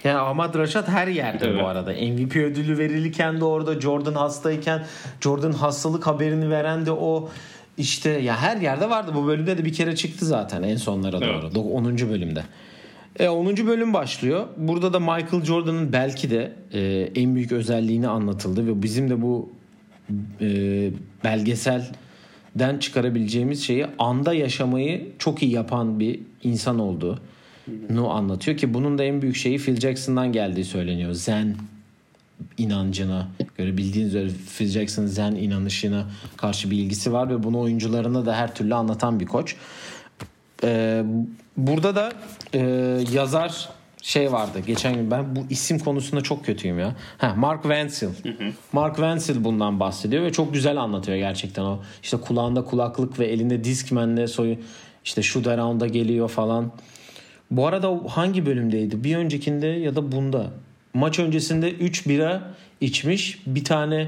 [0.05, 1.63] Yani Ahmad Raşat her yerde Evet.
[1.63, 1.91] bu arada.
[1.91, 4.85] MVP ödülü verilirken de orada Jordan hastayken
[5.21, 7.29] Jordan hastalık haberini veren de o
[7.77, 9.11] işte ya her yerde vardı.
[9.15, 11.39] Bu bölümde de bir kere çıktı zaten en sonlara doğru.
[11.43, 11.53] Evet.
[11.53, 12.09] Do- 10.
[12.09, 12.43] bölümde.
[13.19, 13.67] E, 10.
[13.67, 14.45] bölüm başlıyor.
[14.57, 19.49] Burada da Michael Jordan'ın belki de e, en büyük özelliğini anlatıldı ve bizim de bu
[20.41, 20.47] e,
[21.23, 26.79] belgeselden çıkarabileceğimiz şeyi anda yaşamayı çok iyi yapan bir insan
[27.67, 31.13] olduğunu anlatıyor ki bunun da en büyük şeyi Phil Jackson'dan geldiği söyleniyor.
[31.13, 31.55] Zen
[32.57, 36.05] inancına göre bildiğiniz üzere Phil Jackson zen inanışına
[36.37, 39.55] karşı bir ilgisi var ve bunu oyuncularına da her türlü anlatan bir koç.
[40.63, 41.03] Ee,
[41.57, 42.11] burada da
[42.53, 42.59] e,
[43.11, 43.69] yazar
[44.01, 44.59] şey vardı.
[44.67, 46.95] Geçen gün ben bu isim konusunda çok kötüyüm ya.
[47.17, 48.07] Ha, Mark Vancil.
[48.73, 51.79] Mark Vancil bundan bahsediyor ve çok güzel anlatıyor gerçekten o.
[52.03, 54.57] İşte kulağında kulaklık ve elinde Discman'le soyu
[55.05, 56.71] işte shoot around'a geliyor falan.
[57.51, 59.03] Bu arada hangi bölümdeydi?
[59.03, 60.51] Bir öncekinde ya da bunda.
[60.93, 62.41] Maç öncesinde 3 bira
[62.81, 63.39] içmiş.
[63.47, 64.07] Bir tane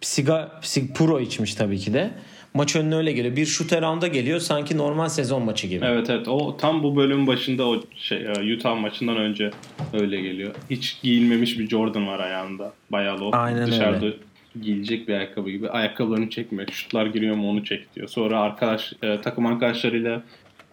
[0.00, 2.10] siga, sig- pro içmiş tabii ki de.
[2.54, 3.36] Maç önüne öyle geliyor.
[3.36, 5.84] Bir shoot around'a geliyor sanki normal sezon maçı gibi.
[5.84, 9.50] Evet evet o tam bu bölümün başında o şey e, Utah maçından önce
[9.92, 10.54] öyle geliyor.
[10.70, 12.72] Hiç giyilmemiş bir Jordan var ayağında.
[12.92, 14.16] Bayağı o Aynen dışarıda öyle.
[14.62, 15.70] giyilecek bir ayakkabı gibi.
[15.70, 16.68] Ayakkabılarını çekmiyor.
[16.68, 18.08] Şutlar giriyor mu onu çek diyor.
[18.08, 20.22] Sonra arkadaş e, takım arkadaşlarıyla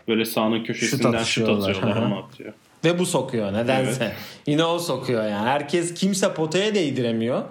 [0.07, 1.69] böyle sahanın köşesinden şut atışıyorlar.
[1.69, 2.01] atıyorlar.
[2.01, 2.53] Onu atıyor.
[2.85, 4.13] Ve bu sokuyor nedense.
[4.47, 5.47] Yine o sokuyor yani.
[5.47, 7.43] Herkes kimse potaya değdiremiyor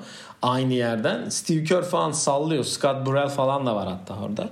[0.42, 1.28] aynı yerden.
[1.28, 2.64] Steve Kerr falan sallıyor.
[2.64, 4.50] Scott Burrell falan da var hatta orada.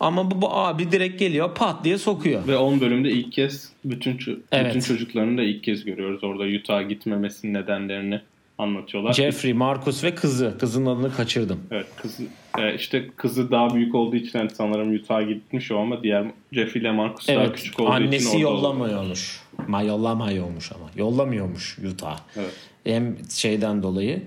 [0.00, 2.46] Ama bu, bu abi direkt geliyor pat diye sokuyor.
[2.46, 4.18] Ve 10 bölümde ilk kez bütün
[4.52, 4.66] Evet.
[4.74, 6.24] bütün çocuklarını da ilk kez görüyoruz.
[6.24, 8.20] Orada Utah'a gitmemesinin nedenlerini
[8.62, 9.12] anlatıyorlar.
[9.12, 10.56] Jeffrey, Marcus ve kızı.
[10.60, 11.60] Kızın adını kaçırdım.
[11.70, 12.22] Evet kızı
[12.58, 16.82] e, işte kızı daha büyük olduğu için hani sanırım Utah'a gitmiş o ama diğer Jeffrey
[16.82, 17.56] ile Marcus daha Evet.
[17.56, 18.56] küçük olduğu için Annesi orada oldu.
[18.66, 19.40] yollamıyormuş.
[19.68, 20.90] Ma yollamıyormuş ama.
[20.96, 22.18] Yollamıyormuş Utah.
[22.36, 22.52] Evet.
[22.84, 24.22] Hem şeyden dolayı.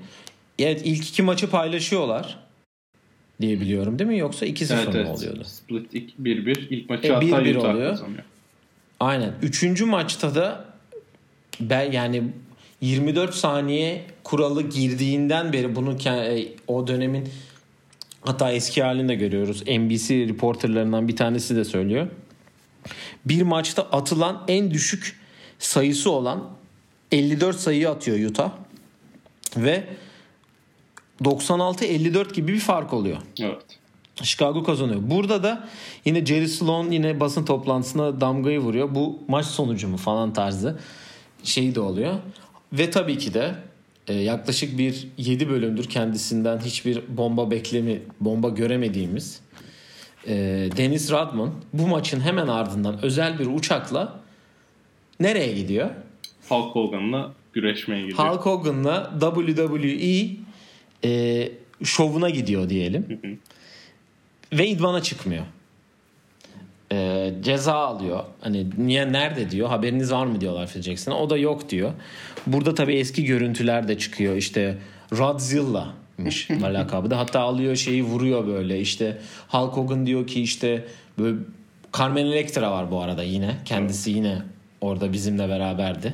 [0.60, 2.38] Evet ilk iki maçı paylaşıyorlar
[3.42, 4.18] diye biliyorum değil mi?
[4.18, 5.18] Yoksa 2-0 Evet, mı evet.
[5.18, 5.44] oluyordu?
[5.44, 6.68] Split ilk 1-1.
[6.70, 7.90] İlk maçı E, hatta 1-1 Utah oluyor.
[7.92, 8.24] kazanıyor.
[9.00, 9.34] Aynen.
[9.42, 10.66] Üçüncü maçta da
[11.60, 12.24] ben yani
[12.82, 17.30] 24 saniye kuralı girdiğinden beri bunu e, o dönemin
[18.22, 19.62] hatta eski halini de görüyoruz.
[19.68, 22.08] NBC reporterlarından bir tanesi de söylüyor.
[23.26, 25.20] Bir maçta atılan en düşük
[25.60, 26.50] sayısı olan
[27.12, 28.52] 54 sayıyı atıyor Utah.
[29.58, 29.84] Ve
[31.24, 33.18] 96-54 gibi bir fark oluyor.
[33.40, 33.80] Evet.
[34.24, 35.02] Chicago kazanıyor.
[35.04, 35.68] Burada da
[36.06, 38.96] yine Jerry Sloan yine basın toplantısına damgayı vuruyor.
[38.96, 40.80] Bu maç sonucu mu falan tarzı
[41.44, 42.14] şey de oluyor.
[42.74, 43.56] Ve tabii ki de
[44.14, 49.42] yaklaşık bir 7 bölümdür kendisinden hiçbir bomba beklemi, bomba göremediğimiz
[50.28, 50.34] e,
[50.78, 54.20] Dennis Rodman bu maçın hemen ardından özel bir uçakla
[55.20, 55.90] nereye gidiyor?
[56.50, 58.20] Hulk Hogan'la güreşmeye gidiyor.
[58.20, 60.28] Hulk Hogan'la WWE
[61.04, 61.52] e,
[61.84, 63.40] şovuna gidiyor diyelim.
[64.54, 65.46] Ve idmana çıkmıyor.
[66.92, 68.24] E, ceza alıyor.
[68.42, 69.70] Hani niye nerede diyor.
[69.70, 71.18] Haberiniz var mı diyorlar Phil Jackson'a.
[71.18, 71.92] O da yok diyor.
[72.48, 74.36] Burada tabii eski görüntüler de çıkıyor.
[74.36, 74.78] İşte
[75.14, 77.18] Rodzilla'mış lakabı da.
[77.18, 78.80] Hatta alıyor şeyi vuruyor böyle.
[78.80, 79.18] İşte
[79.48, 80.86] Hulk Hogan diyor ki işte
[81.20, 81.38] böyle
[81.98, 83.56] Carmen Electra var bu arada yine.
[83.66, 84.42] Kendisi yine
[84.82, 86.14] orada bizimle beraberdi.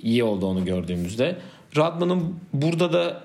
[0.00, 1.36] İyi oldu onu gördüğümüzde.
[1.76, 3.20] Rodman'ın burada da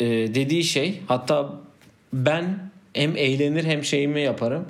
[0.00, 1.52] e, dediği şey hatta
[2.12, 4.66] ben hem eğlenir hem şeyimi yaparım.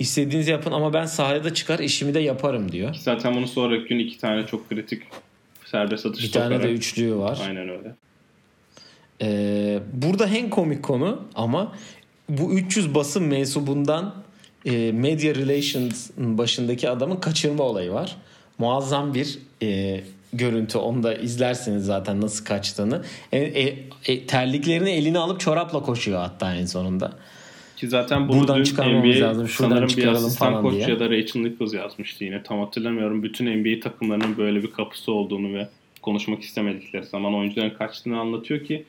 [0.00, 2.94] İstediğinizi yapın ama ben sahaya da çıkar işimi de yaparım diyor.
[2.94, 5.02] Zaten bunu sonraki gün iki tane çok kritik
[5.64, 7.38] serbest atış Bir tane de üçlüğü var.
[7.46, 7.94] Aynen öyle.
[9.22, 11.72] Ee, burada en komik konu ama
[12.28, 14.14] bu 300 basın mensubundan
[14.64, 18.16] e, Media Relations'ın başındaki adamın kaçırma olayı var.
[18.58, 20.00] Muazzam bir e,
[20.32, 20.78] görüntü.
[20.78, 23.02] Onu da izlersiniz zaten nasıl kaçtığını.
[23.32, 27.12] E, e, e, terliklerini eline alıp çorapla koşuyor hatta en sonunda.
[27.80, 31.42] Ki zaten bunu Buradan dün NBA lazım, şuradan sanırım bir asistan koç ya da Rachel
[31.42, 32.42] Nichols yazmıştı yine.
[32.42, 33.22] Tam hatırlamıyorum.
[33.22, 35.68] Bütün NBA takımlarının böyle bir kapısı olduğunu ve
[36.02, 38.84] konuşmak istemedikleri zaman oyuncuların kaçtığını anlatıyor ki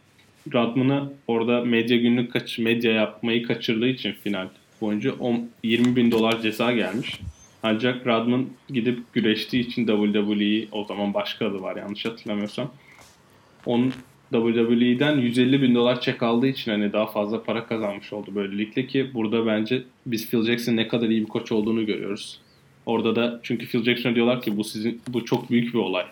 [0.53, 4.47] Rodman'ı orada medya günlük kaç medya yapmayı kaçırdığı için final
[4.81, 7.19] boyunca 10, 20 bin dolar ceza gelmiş.
[7.63, 12.71] Ancak Rodman gidip güreştiği için WWE o zaman başka adı var yanlış hatırlamıyorsam.
[13.65, 13.93] Onun
[14.31, 19.11] WWE'den 150 bin dolar çek aldığı için hani daha fazla para kazanmış oldu böylelikle ki
[19.13, 22.39] burada bence biz Phil Jackson ne kadar iyi bir koç olduğunu görüyoruz.
[22.85, 26.05] Orada da çünkü Phil Jackson'a diyorlar ki bu sizin bu çok büyük bir olay.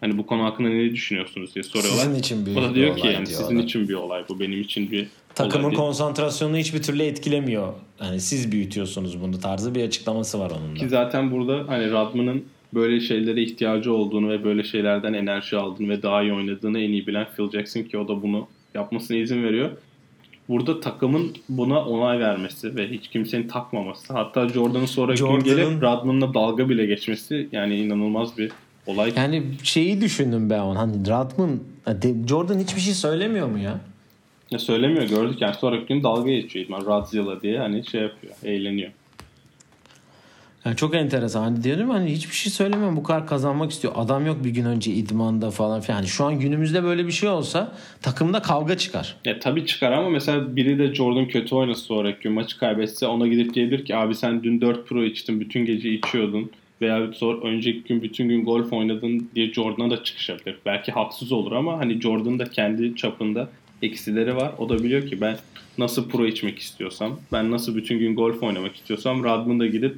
[0.00, 2.02] Hani bu konu hakkında ne düşünüyorsunuz diye soruyorlar.
[2.02, 3.66] Sizin için büyük o da bir diyor olay ki yani diyor sizin adam.
[3.66, 7.72] için bir olay bu benim için bir Takımın olay konsantrasyonunu hiçbir türlü etkilemiyor.
[8.02, 10.80] Yani siz büyütüyorsunuz bunu tarzı bir açıklaması var onun da.
[10.80, 16.02] Ki zaten burada hani Rodman'ın böyle şeylere ihtiyacı olduğunu ve böyle şeylerden enerji aldığını ve
[16.02, 19.70] daha iyi oynadığını en iyi bilen Phil Jackson ki o da bunu yapmasına izin veriyor.
[20.48, 24.12] Burada takımın buna onay vermesi ve hiç kimsenin takmaması.
[24.12, 28.52] Hatta Jordan'ın sonraki gün Jordan'ın- gelip Rodman'la dalga bile geçmesi yani inanılmaz bir
[28.86, 29.12] olay.
[29.16, 30.78] Yani şeyi düşündüm ben onu.
[30.78, 33.80] Hani Rodman, de- Jordan hiçbir şey söylemiyor mu ya?
[34.50, 38.90] Ya söylemiyor gördük yani sonraki gün dalga geçiyor İdman Radzilla diye hani şey yapıyor eğleniyor.
[40.66, 41.42] Yani çok enteresan.
[41.42, 42.96] Hani diyorum hani hiçbir şey söylemiyorum.
[42.96, 43.94] Bu kadar kazanmak istiyor.
[43.96, 45.98] Adam yok bir gün önce idmanda falan filan.
[45.98, 49.16] Yani şu an günümüzde böyle bir şey olsa takımda kavga çıkar.
[49.24, 53.26] Ya tabii çıkar ama mesela biri de Jordan kötü oynasa sonraki gün maçı kaybetse ona
[53.26, 56.50] gidip diyebilir ki abi sen dün 4 pro içtin bütün gece içiyordun
[56.80, 60.56] veya sonra önceki gün bütün gün golf oynadın diye Jordan'a da çıkışabilir.
[60.66, 63.48] Belki haksız olur ama hani Jordan da kendi çapında
[63.82, 64.52] eksileri var.
[64.58, 65.36] O da biliyor ki ben
[65.78, 69.96] nasıl pro içmek istiyorsam, ben nasıl bütün gün golf oynamak istiyorsam Rodman da gidip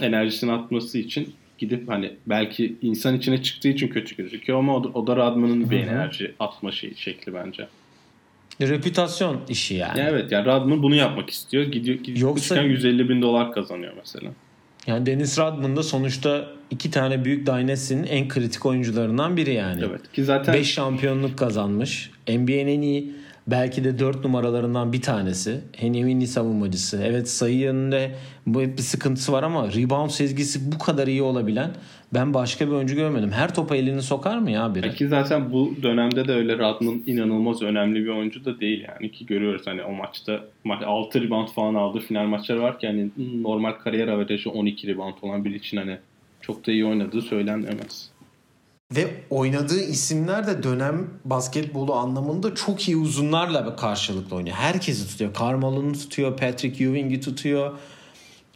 [0.00, 4.88] enerjisini atması için gidip hani belki insan içine çıktığı için kötü gözüküyor ama o da,
[4.88, 7.68] o da Rodman'ın bir enerji atma şeyi, şekli bence.
[8.60, 10.00] Reputasyon işi yani.
[10.00, 11.64] Ya evet yani Rodman bunu yapmak istiyor.
[11.64, 14.30] Gidiyor, gidiyor Yoksa- çıkan 150 bin dolar kazanıyor mesela.
[14.86, 19.82] Yani Dennis Rodman da sonuçta iki tane büyük dynasty'nin en kritik oyuncularından biri yani.
[19.84, 22.10] Evet ki zaten 5 şampiyonluk kazanmış.
[22.28, 23.12] NBA'nin en iyi
[23.46, 25.60] belki de 4 numaralarından bir tanesi.
[25.80, 27.02] En iyi savunmacısı.
[27.04, 28.14] Evet sayı yönünde
[28.46, 31.70] bu bir sıkıntısı var ama rebound sezgisi bu kadar iyi olabilen
[32.14, 33.30] ben başka bir oyuncu görmedim.
[33.30, 34.94] Her topa elini sokar mı ya biri?
[34.94, 39.26] ki zaten bu dönemde de öyle Rodman inanılmaz önemli bir oyuncu da değil yani ki
[39.26, 43.10] görüyoruz hani o maçta ma- 6 rebound falan aldığı final maçları var ki hani
[43.42, 45.98] normal kariyer averajı 12 rebound olan biri için hani
[46.40, 48.11] çok da iyi oynadığı söylenemez.
[48.96, 54.56] Ve oynadığı isimler de dönem basketbolu anlamında çok iyi uzunlarla karşılıklı oynuyor.
[54.56, 55.34] Herkesi tutuyor.
[55.40, 57.72] Carmelo'nu tutuyor, Patrick Ewing'i tutuyor.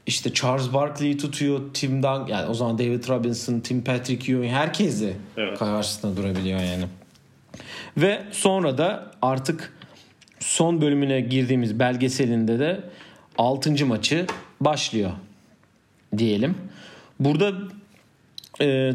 [0.06, 5.16] İşte Charles Barkley'i tutuyor, Tim Duncan, yani o zaman David Robinson, Tim Patrick Ewing herkesi
[5.36, 5.58] Evet.
[5.58, 6.84] karşısında durabiliyor yani.
[7.96, 9.72] Ve sonra da artık
[10.40, 12.80] son bölümüne girdiğimiz belgeselinde de
[13.38, 13.86] 6.
[13.86, 14.26] maçı
[14.60, 15.10] başlıyor
[16.18, 16.54] diyelim.
[17.20, 17.52] Burada
[18.60, 18.94] e, e,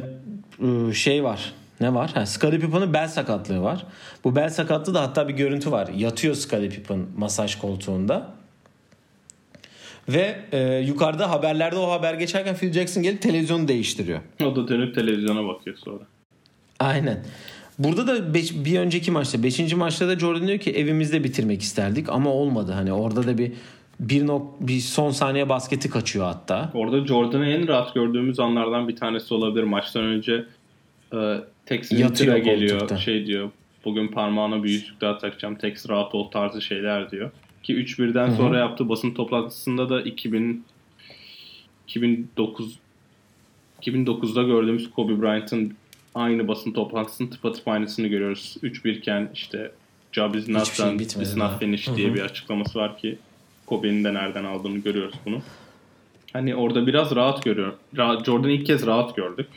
[0.94, 1.54] şey var.
[1.80, 2.12] Ne var?
[2.14, 3.86] Ha, Scottie Pippen'ın bel sakatlığı var.
[4.24, 5.88] Bu bel sakatlığı da hatta bir görüntü var.
[5.98, 8.34] Yatıyor Scottie Pippen masaj koltuğunda.
[10.10, 14.20] Ve e, yukarıda haberlerde o haber geçerken Phil Jackson gelip televizyonu değiştiriyor.
[14.46, 16.04] O da dönüp televizyona bakıyor sonra.
[16.80, 17.24] Aynen.
[17.80, 19.74] Burada da beş- bir önceki maçta 5.
[19.74, 22.72] maçta da Jordan diyor ki evimizde bitirmek isterdik ama olmadı.
[22.72, 23.52] Hani orada da bir
[24.02, 26.72] bir, nok bir son saniye basketi kaçıyor hatta.
[26.74, 29.64] Orada Jordan'ı en rahat gördüğümüz anlardan bir tanesi olabilir.
[29.64, 30.46] Maçtan önce
[31.14, 32.80] e, Tex Winter'a geliyor.
[32.80, 32.98] koltukta.
[32.98, 33.50] Şey diyor.
[33.86, 35.56] Bugün parmağına bir yüzük daha takacağım.
[35.56, 37.32] Tex rahat ol tarzı şeyler diyor.
[37.64, 40.66] Ki 3-1'den sonra yaptığı basın toplantısında da 2000
[41.88, 42.80] 2009
[43.82, 45.74] 2009'da gördüğümüz Kobe Bryant'ın
[46.16, 48.58] aynı basın toplantısının tıpatıp aynısını görüyoruz.
[48.64, 49.72] 3-1 iken işte
[50.12, 51.52] job is not şey done, it's daha.
[51.52, 53.18] not finished diye bir açıklaması var ki
[53.72, 55.42] Kobe'nin de nereden aldığını görüyoruz bunu.
[56.34, 57.74] Hani orada biraz rahat görüyor.
[57.96, 59.48] Ra- Jordan'ı ilk kez rahat gördük.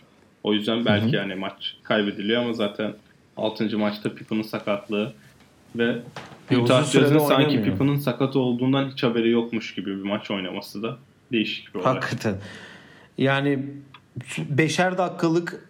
[0.42, 2.92] O yüzden belki yani maç kaybediliyor ama zaten
[3.36, 3.78] 6.
[3.78, 5.12] maçta Pippen'ın sakatlığı
[5.76, 5.98] ve
[6.50, 7.62] Ve Utah Jazz'ın sanki.
[7.62, 10.96] Pippen'ın sakat olduğundan hiç haberi yokmuş gibi bir maç oynaması da
[11.32, 11.94] değişik bir olay.
[11.94, 12.34] Hakikaten.
[13.18, 13.58] Yani
[14.38, 15.68] beşer dakikalık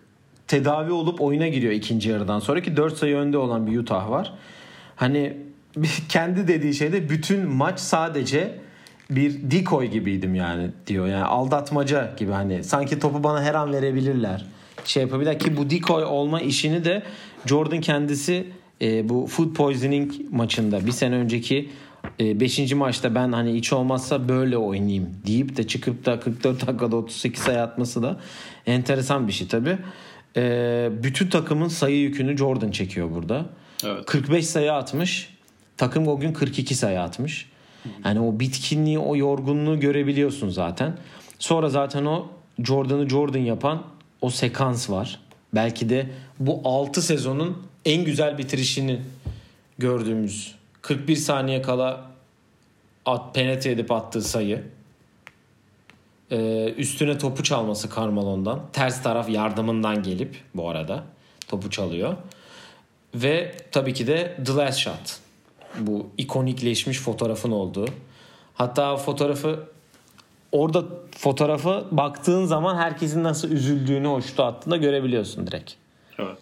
[0.48, 4.32] tedavi olup oyuna giriyor ikinci yarıdan sonra ki 4 sayı önde olan bir Utah var.
[4.96, 5.36] Hani
[6.08, 8.58] kendi dediği şeyde bütün maç sadece
[9.10, 11.06] bir decoy gibiydim yani diyor.
[11.06, 14.46] Yani aldatmaca gibi hani sanki topu bana her an verebilirler.
[14.84, 17.02] Şey yapabilirler ki bu decoy olma işini de
[17.46, 18.46] Jordan kendisi
[18.82, 21.68] e, bu food poisoning maçında bir sene önceki
[22.20, 22.72] 5.
[22.72, 27.42] E, maçta ben hani hiç olmazsa böyle oynayayım deyip de çıkıp da 44 dakikada 38
[27.42, 28.20] sayı atması da
[28.66, 29.78] enteresan bir şey tabi.
[30.36, 33.46] E, bütün takımın sayı yükünü Jordan çekiyor burada.
[33.84, 34.06] Evet.
[34.06, 35.33] 45 sayı atmış.
[35.76, 37.50] Takım o gün 42 sayı atmış.
[38.04, 40.96] Yani o bitkinliği, o yorgunluğu görebiliyorsun zaten.
[41.38, 43.82] Sonra zaten o Jordan'ı Jordan yapan
[44.20, 45.20] o sekans var.
[45.54, 46.10] Belki de
[46.40, 49.00] bu 6 sezonun en güzel bitirişini
[49.78, 52.10] gördüğümüz 41 saniye kala
[53.04, 54.62] at, penetre edip attığı sayı.
[56.30, 58.60] Ee, üstüne topu çalması Carmelo'ndan.
[58.72, 61.04] Ters taraf yardımından gelip bu arada
[61.48, 62.16] topu çalıyor.
[63.14, 65.23] Ve tabii ki de The Last Shot.
[65.80, 67.86] Bu ikonikleşmiş fotoğrafın olduğu.
[68.54, 69.60] Hatta fotoğrafı
[70.52, 75.72] orada fotoğrafa baktığın zaman herkesin nasıl üzüldüğünü o şutu attığında görebiliyorsun direkt.
[76.18, 76.38] Evet.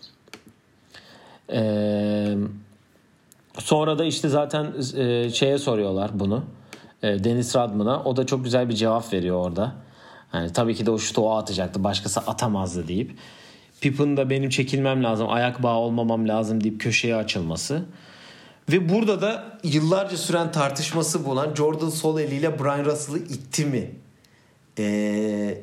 [1.53, 2.37] Ee,
[3.59, 6.45] sonra da işte zaten e, şeye soruyorlar bunu.
[7.03, 8.05] E, Deniz Radman'a.
[8.05, 9.73] O da çok güzel bir cevap veriyor orada.
[10.33, 11.85] Yani tabii ki de o şutu o atacaktı.
[11.85, 13.17] Başkası atamazdı deyip.
[13.81, 15.27] Pippen da benim çekilmem lazım.
[15.31, 17.85] Ayak bağı olmamam lazım deyip köşeye açılması.
[18.71, 23.91] Ve burada da yıllarca süren tartışması bulan Jordan sol eliyle Brian Russell'ı itti mi?
[24.79, 25.59] Ee,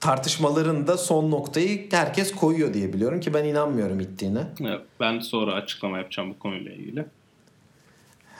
[0.00, 4.46] tartışmalarında son noktayı herkes koyuyor diye biliyorum ki ben inanmıyorum ittiğine.
[4.60, 7.04] Evet, ben sonra açıklama yapacağım bu konuyla ilgili.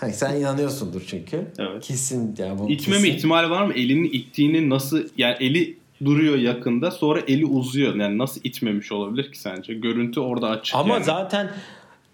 [0.01, 1.47] Ha, sen inanıyorsundur çünkü.
[1.59, 1.83] Evet.
[1.83, 2.71] Kesin ya bu.
[2.71, 3.03] İtme kesin.
[3.03, 3.73] mi ihtimali var mı?
[3.75, 7.95] Elini ittiğini nasıl yani eli duruyor yakında sonra eli uzuyor.
[7.95, 9.75] Yani nasıl itmemiş olabilir ki sence?
[9.75, 11.05] Görüntü orada açık Ama yani.
[11.05, 11.51] zaten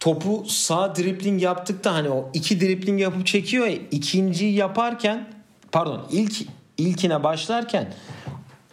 [0.07, 5.29] topu sağ dripling yaptıkta hani o iki dripling yapıp çekiyor ya ikinciyi yaparken
[5.73, 6.33] pardon ilk
[6.79, 7.95] ilkine başlarken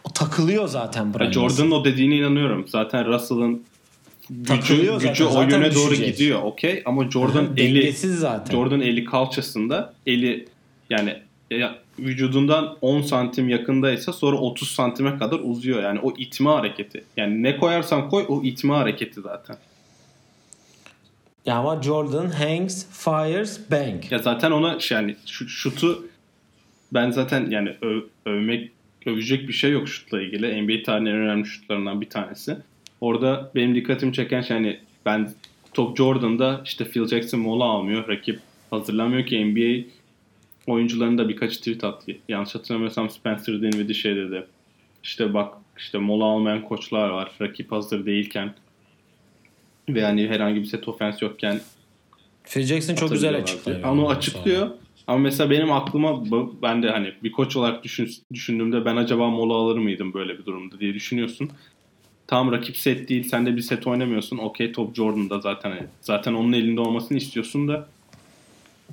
[0.04, 2.64] o takılıyor zaten Brian Jordan'ın o dediğine inanıyorum.
[2.68, 3.62] Zaten Russell'ın
[4.30, 8.52] gücü, gücü o yöne doğru gidiyor okey ama Jordan eli zaten.
[8.52, 10.48] Jordan eli kalçasında eli
[10.90, 11.16] yani
[11.50, 15.82] ya, vücudundan 10 santim yakındaysa sonra 30 santime kadar uzuyor.
[15.82, 17.04] Yani o itme hareketi.
[17.16, 19.56] Yani ne koyarsan koy o itme hareketi zaten.
[21.46, 24.12] Ya ama Jordan hangs, fires, bang.
[24.12, 26.06] Ya zaten ona yani şu, şutu
[26.92, 28.70] ben zaten yani öv, övmek
[29.06, 30.62] övecek bir şey yok şutla ilgili.
[30.62, 32.56] NBA tarihinin en önemli şutlarından bir tanesi.
[33.00, 35.30] Orada benim dikkatimi çeken şey hani ben
[35.74, 38.08] top Jordan'da işte Phil Jackson mola almıyor.
[38.08, 39.88] Rakip hazırlamıyor ki NBA
[40.72, 42.12] oyuncuların da birkaç tweet attı.
[42.28, 44.46] Yanlış hatırlamıyorsam Spencer Dinwiddie şey dedi.
[45.02, 47.30] İşte bak işte mola almayan koçlar var.
[47.40, 48.54] Rakip hazır değilken
[49.88, 51.60] ve yani herhangi bir set ofens yokken
[52.44, 53.82] Phil Jackson çok güzel açıklıyor.
[53.82, 54.60] Onu açıklıyor.
[54.66, 54.78] Sonra.
[55.06, 56.22] Ama mesela benim aklıma
[56.62, 60.46] ben de hani bir koç olarak düşün, düşündüğümde ben acaba mola alır mıydım böyle bir
[60.46, 61.50] durumda diye düşünüyorsun.
[62.26, 63.28] Tam rakip set değil.
[63.28, 64.38] Sen de bir set oynamıyorsun.
[64.38, 65.70] Okey top Jordan'da zaten.
[65.70, 67.88] Hani zaten onun elinde olmasını istiyorsun da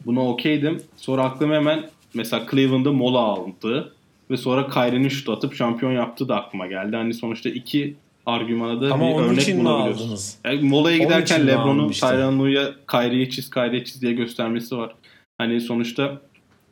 [0.05, 0.81] buna okeydim.
[0.97, 3.93] Sonra aklıma hemen mesela Cleveland'da mola aldı
[4.31, 6.95] ve sonra Kyrie'nin şut atıp şampiyon yaptı da aklıma geldi.
[6.95, 10.19] Hani sonuçta iki argümana da Ama bir onun örnek için bulabiliyorsun.
[10.45, 14.95] Yani molaya giderken LeBron'un Tyronn Lue'ya Kyrie'yi çiz, Kyrie'yi çiz diye göstermesi var.
[15.37, 16.21] Hani sonuçta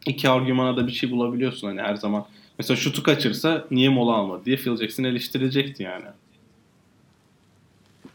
[0.05, 2.25] iki argümana da bir şey bulabiliyorsun hani her zaman.
[2.59, 6.05] Mesela şutu kaçırsa niye mola almadı diye Phil Jackson eleştirecekti yani.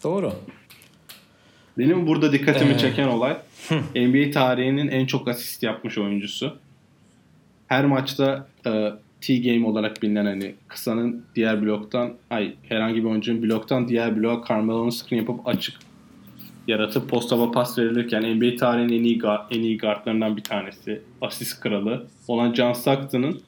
[0.04, 0.32] Doğru.
[1.78, 2.78] Benim burada dikkatimi ee.
[2.78, 3.36] çeken olay
[3.94, 6.56] NBA tarihinin en çok asist yapmış oyuncusu.
[7.66, 8.92] Her maçta e,
[9.26, 14.90] T-game olarak bilinen hani kısanın diğer bloktan ay herhangi bir oyuncunun bloktan diğer bloğa Carmelo'nun
[14.90, 15.74] screen yapıp açık
[16.68, 21.02] yaratıp postaba pas verilirken NBA tarihinin en iyi, en iyi guardlarından bir tanesi.
[21.20, 23.40] Asist kralı olan John Stockton'ın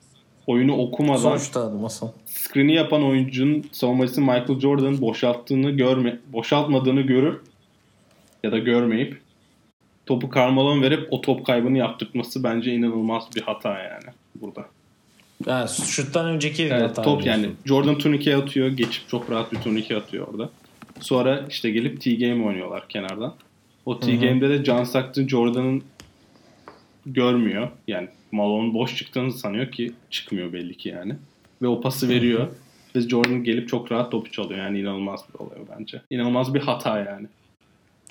[0.47, 2.09] oyunu okumadan Sonuçta masal.
[2.25, 7.41] Screen'i yapan oyuncunun savunmacısı Michael Jordan'ın boşalttığını görme, boşaltmadığını görür
[8.43, 9.21] ya da görmeyip
[10.07, 14.76] topu Carmelo'na verip o top kaybını yaptırması bence inanılmaz bir hata yani burada.
[15.47, 17.03] Yani şuttan önceki evet, hata.
[17.03, 17.43] Top diyorsun.
[17.43, 18.69] yani Jordan turnike atıyor.
[18.69, 20.51] Geçip çok rahat bir turnike atıyor orada.
[21.01, 23.35] Sonra işte gelip T-game oynuyorlar kenardan.
[23.87, 25.83] O T-game'de de John Stockton Jordan'ın
[27.07, 27.69] görmüyor.
[27.89, 31.15] Yani Malone boş çıktığını sanıyor ki çıkmıyor belli ki yani.
[31.63, 32.49] Ve o pası veriyor.
[32.97, 34.61] Ve Jordan gelip çok rahat topu çalıyor.
[34.61, 36.03] Yani inanılmaz bir olay bence.
[36.11, 37.27] İnanılmaz bir hata yani.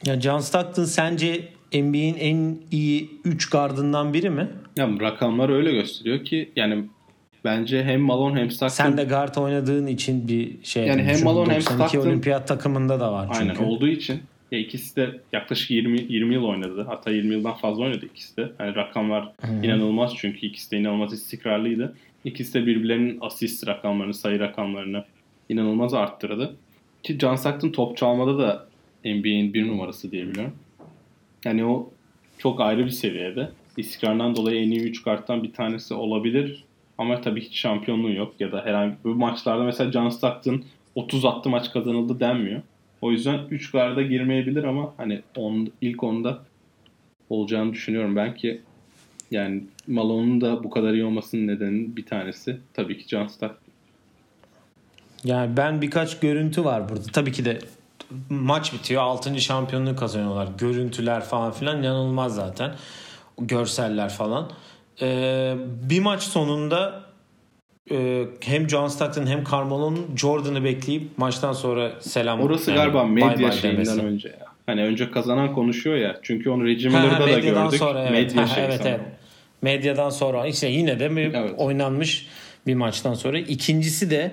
[0.06, 4.50] Ya John Stockton sence NBA'in en iyi 3 gardından biri mi?
[4.76, 6.86] Ya rakamlar öyle gösteriyor ki yani
[7.46, 10.88] bence hem Malone hem Stockton Sen de guard oynadığın için bir şey.
[10.88, 13.52] Yani hem Malone hem 92 Stockton- olimpiyat takımında da var çünkü.
[13.52, 14.22] aynen olduğu için
[14.52, 16.86] ya ikisi de yaklaşık 20 20 yıl oynadı.
[16.90, 18.52] Hatta 20 yıldan fazla oynadı ikisi de.
[18.60, 19.32] Yani rakamlar
[19.64, 21.96] inanılmaz çünkü ikisi de inanılmaz istikrarlıydı.
[22.26, 25.06] İkisi de birbirlerinin asist rakamlarını, sayı rakamlarını
[25.50, 26.56] inanılmaz arttırdı.
[27.04, 28.66] Ki John Stockton top çalmada da
[29.06, 30.54] NBA'in bir numarası diyebiliyorum.
[31.46, 31.90] Yani o
[32.38, 33.50] çok ayrı bir seviyede.
[33.78, 36.64] İstikrarından dolayı en iyi 3 karttan bir tanesi olabilir.
[36.98, 38.34] Ama tabii hiç şampiyonluğu yok.
[38.40, 40.64] Ya da herhangi bir maçlarda mesela John Stockton
[40.96, 42.62] 30 attı maç kazanıldı denmiyor.
[43.02, 46.40] O yüzden 3 garda girmeyebilir ama hani on, ilk onda
[47.30, 48.16] olacağını düşünüyorum.
[48.16, 48.62] Ben ki
[49.32, 53.74] yani Malone'un da bu kadar iyi olmasının nedeninin bir tanesi tabii ki John Stockton.
[55.24, 57.04] Yani ben birkaç görüntü var burada.
[57.14, 57.60] Tabii ki de
[58.30, 59.02] maç bitiyor.
[59.02, 59.42] 6.
[59.42, 60.48] şampiyonluğu kazanıyorlar.
[60.58, 62.72] Görüntüler falan filan yanılmaz zaten.
[63.38, 64.52] Görseller falan.
[65.02, 65.54] Ee,
[65.90, 67.04] bir maç sonunda
[67.92, 73.26] e, hem John Stockton hem Carmelo'nun Jordan'ı bekleyip maçtan sonra selam Orası yani galiba bye
[73.26, 74.02] medya bye şeyinden demesi.
[74.02, 74.46] önce ya.
[74.66, 76.20] Hani önce kazanan konuşuyor ya.
[76.22, 77.80] Çünkü onu Reggie Miller'da da gördük.
[77.80, 78.12] sonra evet.
[78.12, 79.02] Medya Ha, şeyi evet, sanırım.
[79.02, 79.14] evet.
[79.62, 81.54] Medyadan sonra işte yine de bir Evet.
[81.58, 82.28] oynanmış
[82.68, 83.40] bir maçtan sonra.
[83.40, 84.32] İkincisi de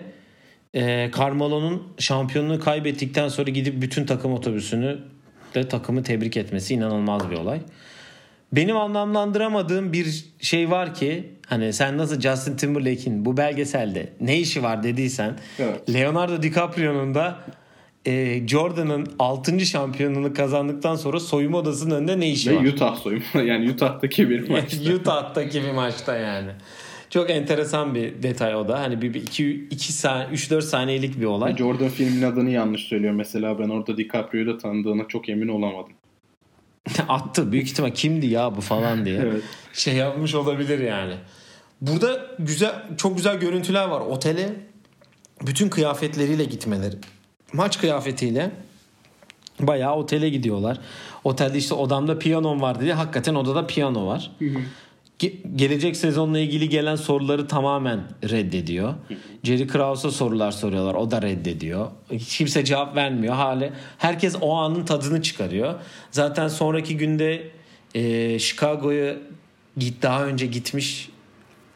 [0.74, 4.98] e, Carmelo'nun şampiyonluğu kaybettikten sonra gidip bütün takım otobüsünü
[5.54, 7.60] de takımı tebrik etmesi inanılmaz bir olay.
[8.52, 14.62] Benim anlamlandıramadığım bir şey var ki hani sen nasıl Justin Timberlake'in bu belgeselde ne işi
[14.62, 15.94] var dediysen Evet.
[15.94, 17.38] Leonardo DiCaprio'nun da
[18.06, 19.60] e, Jordan'ın 6.
[19.66, 22.64] şampiyonluğunu kazandıktan sonra soyunma odasının önünde ne işi Ve var?
[22.64, 23.24] Utah soyunma.
[23.44, 24.74] Yani Utah'taki bir maç.
[24.94, 26.50] Utah'taki bir maçta yani.
[27.10, 28.80] Çok enteresan bir detay o da.
[28.80, 31.56] Hani bir 2 2 saniye 3 4 saniyelik bir olay.
[31.56, 33.12] Jordan filmin adını yanlış söylüyor.
[33.14, 35.92] Mesela ben orada DiCaprio'yu da tanıdığına çok emin olamadım.
[37.08, 39.20] Attı büyük ihtimal kimdi ya bu falan diye.
[39.22, 39.42] Evet.
[39.72, 41.14] Şey yapmış olabilir yani.
[41.80, 44.00] Burada güzel çok güzel görüntüler var.
[44.00, 44.54] Otele
[45.46, 46.96] bütün kıyafetleriyle gitmeleri.
[47.52, 48.50] Maç kıyafetiyle
[49.60, 50.78] bayağı otele gidiyorlar.
[51.24, 52.92] Otelde işte odamda piyanom var dedi.
[52.92, 54.30] Hakikaten odada piyano var.
[55.22, 58.00] Ge- gelecek sezonla ilgili gelen soruları tamamen
[58.30, 58.94] reddediyor.
[59.42, 60.94] Jerry Krause'a sorular soruyorlar.
[60.94, 61.90] O da reddediyor.
[62.12, 63.34] Hiç kimse cevap vermiyor.
[63.34, 65.74] Hali herkes o anın tadını çıkarıyor.
[66.10, 67.42] Zaten sonraki günde
[67.94, 69.14] e, Chicago'ya
[69.76, 71.08] git daha önce gitmiş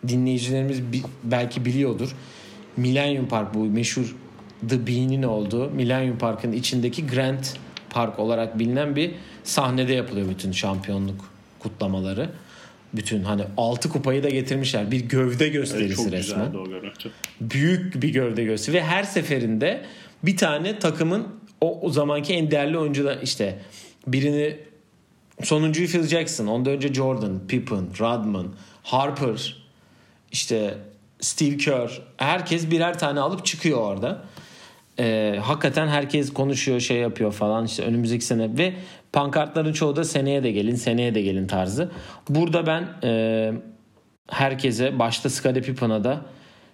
[0.09, 2.16] dinleyicilerimiz bi- belki biliyordur.
[2.76, 4.16] Millennium Park bu meşhur
[4.68, 7.44] The Bean'in olduğu Millennium Park'ın içindeki Grand
[7.90, 9.11] Park olarak bilinen bir
[9.44, 12.30] sahnede yapılıyor bütün şampiyonluk kutlamaları.
[12.97, 14.90] Bütün hani altı kupayı da getirmişler.
[14.90, 16.53] Bir gövde Evet, gösterisi çok resmen
[17.40, 19.84] büyük bir gövde gösterisi ve her seferinde
[20.22, 21.26] bir tane takımın
[21.61, 23.59] o, o zamanki en değerli oyuncular işte
[24.07, 24.57] birini
[25.42, 29.57] sonuncuyu Phil Jackson, ondan önce Jordan, Pippen, Rodman, Harper,
[30.32, 30.78] işte
[31.20, 34.24] Steve Kerr herkes birer tane alıp çıkıyor orada.
[35.01, 38.74] Ee, hakikaten herkes konuşuyor şey yapıyor falan işte önümüzdeki sene ve
[39.12, 41.90] pankartların çoğu da seneye de gelin seneye de gelin tarzı.
[42.28, 43.53] Burada ben e,
[44.30, 46.20] herkese başta Scottie Pippen'a da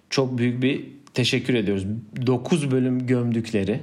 [0.09, 1.85] çok büyük bir teşekkür ediyoruz.
[2.27, 3.79] 9 bölüm gömdükleri,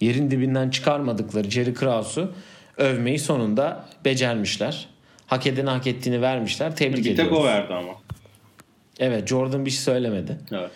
[0.00, 2.30] yerin dibinden çıkarmadıkları Jerry Krause'u
[2.76, 4.88] övmeyi sonunda becermişler.
[5.26, 6.76] Hak edeni hak ettiğini vermişler.
[6.76, 7.38] Tebrik Bir tek ediyoruz.
[7.38, 7.92] o verdi ama.
[8.98, 10.38] Evet Jordan bir şey söylemedi.
[10.52, 10.70] Evet.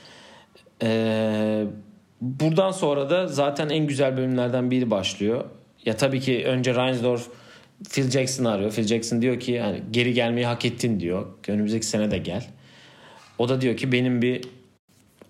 [0.83, 1.65] Ee,
[2.21, 5.45] buradan sonra da zaten en güzel bölümlerden biri başlıyor.
[5.85, 7.29] Ya tabii ki önce Reinsdorf
[7.91, 8.71] Phil Jackson'ı arıyor.
[8.73, 11.27] Phil Jackson diyor ki yani geri gelmeyi hak ettin diyor.
[11.49, 12.47] Önümüzdeki sene de gel.
[13.39, 14.45] O da diyor ki benim bir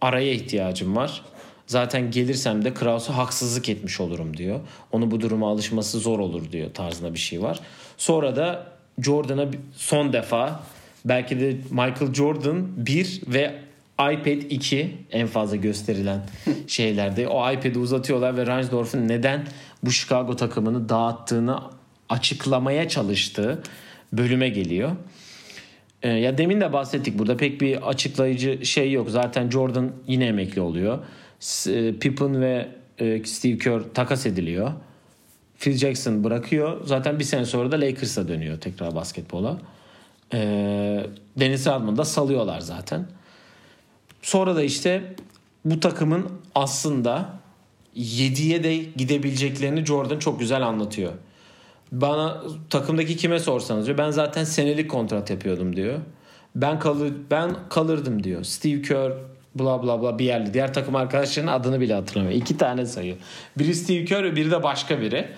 [0.00, 1.22] araya ihtiyacım var.
[1.66, 4.60] Zaten gelirsem de Krause'a haksızlık etmiş olurum diyor.
[4.92, 7.60] Onu bu duruma alışması zor olur diyor tarzında bir şey var.
[7.96, 8.66] Sonra da
[8.98, 10.62] Jordan'a son defa
[11.04, 13.65] belki de Michael Jordan 1 ve
[14.00, 16.20] iPad 2 en fazla gösterilen
[16.66, 17.28] şeylerde.
[17.28, 19.46] O iPad'i uzatıyorlar ve Reinsdorf'un neden
[19.82, 21.60] bu Chicago takımını dağıttığını
[22.08, 23.62] açıklamaya çalıştığı
[24.12, 24.90] bölüme geliyor.
[26.02, 29.10] Ee, ya demin de bahsettik burada pek bir açıklayıcı şey yok.
[29.10, 30.98] Zaten Jordan yine emekli oluyor.
[31.68, 32.68] E, Pippen ve
[32.98, 34.72] e, Steve Kerr takas ediliyor.
[35.58, 36.86] Phil Jackson bırakıyor.
[36.86, 39.58] Zaten bir sene sonra da Lakers'a dönüyor tekrar basketbola.
[40.34, 43.06] Ee, Dennis Rodman'ı da salıyorlar zaten.
[44.26, 45.14] Sonra da işte
[45.64, 47.28] bu takımın aslında
[47.96, 51.12] 7'ye de gidebileceklerini Jordan çok güzel anlatıyor.
[51.92, 55.98] Bana takımdaki kime sorsanız diyor ben zaten senelik kontrat yapıyordum diyor.
[56.56, 58.44] Ben kalır ben kalırdım diyor.
[58.44, 59.12] Steve Kerr
[59.54, 60.54] bla bla bla bir yerli.
[60.54, 62.34] Diğer takım arkadaşlarının adını bile hatırlamıyor.
[62.34, 63.16] İki tane sayıyor.
[63.58, 65.28] Biri Steve Kerr biri de başka biri.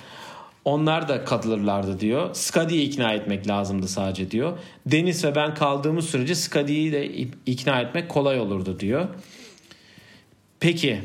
[0.68, 2.34] Onlar da katılırlardı diyor.
[2.34, 4.58] Skadi'yi ikna etmek lazımdı sadece diyor.
[4.86, 7.08] Deniz ve ben kaldığımız sürece Skadi'yi de
[7.46, 9.08] ikna etmek kolay olurdu diyor.
[10.60, 11.00] Peki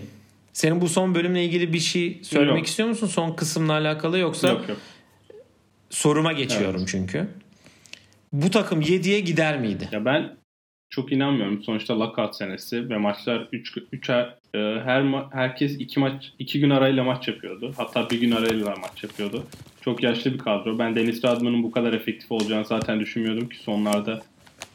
[0.53, 2.67] senin bu son bölümle ilgili bir şey söylemek yok.
[2.67, 3.07] istiyor musun?
[3.07, 4.77] Son kısımla alakalı yoksa yok, yok.
[5.89, 6.89] soruma geçiyorum evet.
[6.91, 7.27] çünkü.
[8.33, 9.89] Bu takım 7'ye gider miydi?
[9.91, 10.37] Ya ben
[10.89, 11.63] çok inanmıyorum.
[11.63, 14.09] Sonuçta lockout senesi ve maçlar 3 3
[14.53, 17.73] e, her herkes 2 maç 2 gün arayla maç yapıyordu.
[17.77, 19.43] Hatta bir gün arayla maç yapıyordu.
[19.81, 20.79] Çok yaşlı bir kadro.
[20.79, 24.21] Ben Dennis Rodman'ın bu kadar efektif olacağını zaten düşünmüyordum ki sonlarda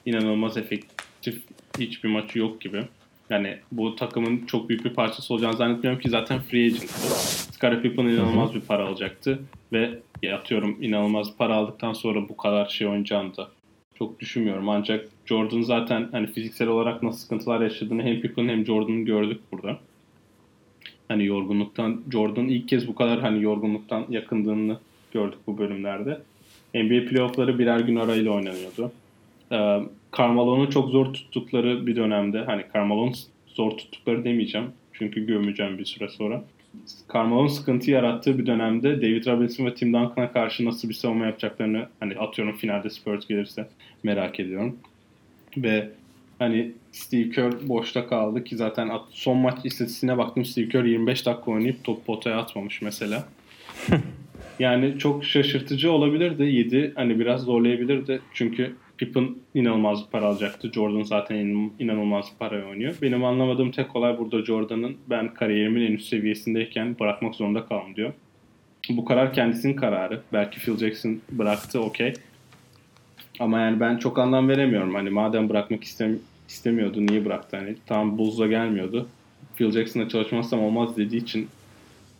[0.06, 1.42] inanılmaz efektif
[1.78, 2.82] hiçbir maçı yok gibi.
[3.30, 7.82] Yani bu takımın çok büyük bir parçası olacağını zannetmiyorum ki zaten free agent'tı.
[7.82, 9.38] Pippen inanılmaz bir para alacaktı
[9.72, 9.98] ve
[10.34, 13.48] atıyorum inanılmaz para aldıktan sonra bu kadar şey oynayacağını da
[13.98, 14.68] çok düşünmüyorum.
[14.68, 19.78] Ancak Jordan zaten hani fiziksel olarak nasıl sıkıntılar yaşadığını hem Pippen hem Jordan'ın gördük burada.
[21.08, 24.78] Hani yorgunluktan Jordan ilk kez bu kadar hani yorgunluktan yakındığını
[25.12, 26.20] gördük bu bölümlerde.
[26.74, 28.92] NBA playoff'ları birer gün arayla oynanıyordu.
[29.52, 33.12] Ee, çok zor tuttukları bir dönemde hani Carmelo'nu
[33.46, 34.66] zor tuttukları demeyeceğim.
[34.92, 36.44] Çünkü gömeceğim bir süre sonra.
[37.14, 41.86] Carmelo'nun sıkıntı yarattığı bir dönemde David Robinson ve Tim Duncan'a karşı nasıl bir savunma yapacaklarını
[42.00, 43.68] hani atıyorum finalde Spurs gelirse
[44.02, 44.76] merak ediyorum.
[45.56, 45.88] Ve
[46.38, 51.50] hani Steve Kerr boşta kaldı ki zaten son maç istatistiğine baktım Steve Kerr 25 dakika
[51.50, 53.28] oynayıp top potaya atmamış mesela.
[54.58, 56.42] yani çok şaşırtıcı olabilirdi.
[56.42, 58.20] 7 hani biraz zorlayabilirdi.
[58.34, 60.72] Çünkü Pippen inanılmaz bir para alacaktı.
[60.72, 61.36] Jordan zaten
[61.78, 62.94] inanılmaz bir para oynuyor.
[63.02, 68.12] Benim anlamadığım tek olay burada Jordan'ın ben kariyerimin en üst seviyesindeyken bırakmak zorunda kaldım diyor.
[68.90, 70.22] Bu karar kendisinin kararı.
[70.32, 72.14] Belki Phil Jackson bıraktı okey.
[73.40, 74.94] Ama yani ben çok anlam veremiyorum.
[74.94, 76.18] Hani madem bırakmak istem
[76.48, 77.56] istemiyordu niye bıraktı?
[77.56, 79.08] Hani tam Bulls'la gelmiyordu.
[79.56, 81.48] Phil Jackson'la çalışmazsam olmaz dediği için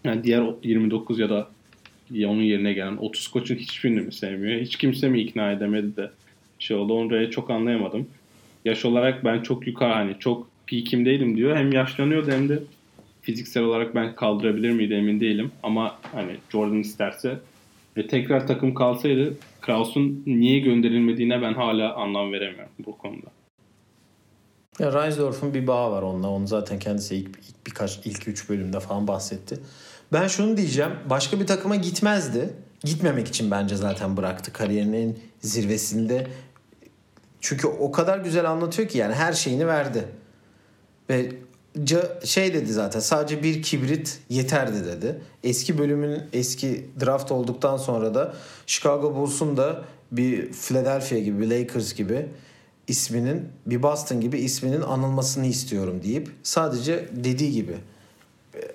[0.05, 1.49] yani diğer 29 ya da
[2.11, 4.61] ya onun yerine gelen 30 koçun hiçbirini mi sevmiyor?
[4.61, 6.11] Hiç kimse mi ikna edemedi de
[6.59, 6.95] şey oldu.
[6.95, 8.07] Onura'yı çok anlayamadım.
[8.65, 11.57] Yaş olarak ben çok yukarı hani çok peakimdeydim diyor.
[11.57, 12.59] Hem yaşlanıyordu hem de
[13.23, 15.51] fiziksel olarak ben kaldırabilir miydi emin değilim.
[15.63, 17.39] Ama hani Jordan isterse
[17.99, 23.27] ve tekrar takım kalsaydı Kraus'un niye gönderilmediğine ben hala anlam veremiyorum bu konuda.
[24.79, 26.29] Ya Reinsdorf'un bir bağı var onunla.
[26.31, 29.59] Onu zaten kendisi ilk, ilk birkaç ilk üç bölümde falan bahsetti.
[30.13, 30.91] Ben şunu diyeceğim.
[31.11, 32.51] Başka bir takıma gitmezdi.
[32.85, 36.27] Gitmemek için bence zaten bıraktı kariyerinin zirvesinde.
[37.41, 40.05] Çünkü o kadar güzel anlatıyor ki yani her şeyini verdi.
[41.11, 41.33] Ve
[42.25, 45.21] şey dedi zaten sadece bir kibrit yeterdi dedi.
[45.45, 48.35] Eski bölümün eski draft olduktan sonra da
[48.67, 52.27] Chicago Bulls'un da bir Philadelphia gibi bir Lakers gibi
[52.89, 57.77] isminin bir Boston gibi isminin anılmasını istiyorum deyip sadece dediği gibi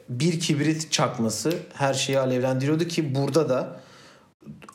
[0.10, 3.80] bir kibrit çakması her şeyi alevlendiriyordu ki burada da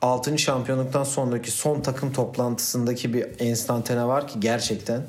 [0.02, 0.38] 6.
[0.38, 5.02] şampiyonluktan sonraki son takım toplantısındaki bir enstantane var ki gerçekten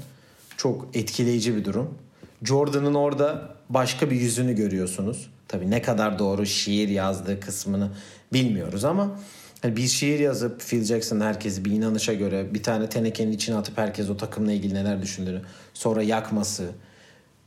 [0.57, 1.97] çok etkileyici bir durum.
[2.43, 5.29] Jordan'ın orada başka bir yüzünü görüyorsunuz.
[5.47, 7.89] Tabi ne kadar doğru şiir yazdığı kısmını
[8.33, 9.19] bilmiyoruz ama
[9.61, 13.77] hani bir şiir yazıp Phil Jackson herkesi bir inanışa göre bir tane tenekenin içine atıp
[13.77, 15.41] herkes o takımla ilgili neler düşündüğünü
[15.73, 16.69] sonra yakması.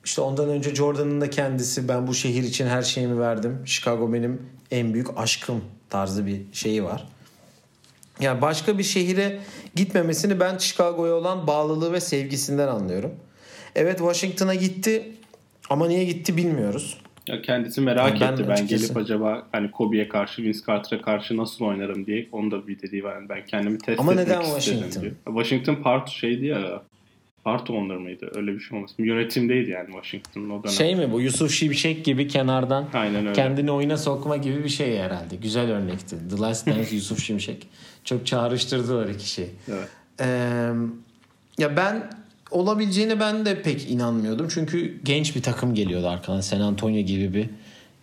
[0.04, 3.62] İşte ondan önce Jordan'ın da kendisi ben bu şehir için her şeyimi verdim.
[3.64, 7.08] Chicago benim en büyük aşkım tarzı bir şeyi var.
[8.20, 9.40] Yani başka bir şehire
[9.74, 13.14] gitmemesini ben Chicago'ya olan bağlılığı ve sevgisinden anlıyorum.
[13.74, 15.12] Evet Washington'a gitti
[15.70, 16.98] ama niye gitti bilmiyoruz.
[17.28, 18.48] Ya kendisi merak yani etti.
[18.48, 22.28] Ben, ben gelip acaba hani Kobe'ye karşı, Vince Carter'a karşı nasıl oynarım diye.
[22.32, 23.28] Onu da bir dediği var.
[23.28, 25.02] Ben kendimi test ama etmek neden istedim Washington?
[25.02, 25.14] diyor.
[25.24, 26.82] Washington part şeydi ya
[27.44, 28.30] Artı onlar mıydı?
[28.34, 29.04] Öyle bir şey olmasın.
[29.04, 30.74] Yönetimdeydi yani Washington'ın o dönem.
[30.74, 33.32] Şey mi bu Yusuf Şimşek gibi kenardan Aynen öyle.
[33.32, 35.36] kendini oyuna sokma gibi bir şey herhalde.
[35.36, 36.16] Güzel örnekti.
[36.30, 37.68] The Last Dance Yusuf Şimşek.
[38.04, 39.46] Çok çağrıştırdılar iki şey.
[39.68, 39.88] Evet.
[40.20, 40.24] Ee,
[41.58, 42.10] ya ben
[42.52, 44.48] olabileceğine ben de pek inanmıyordum.
[44.48, 46.40] Çünkü genç bir takım geliyordu arkadan.
[46.40, 47.50] San Antonio gibi bir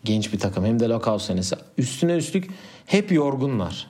[0.03, 0.65] genç bir takım.
[0.65, 1.55] Hem de lockout senesi.
[1.77, 2.49] Üstüne üstlük
[2.85, 3.87] hep yorgunlar.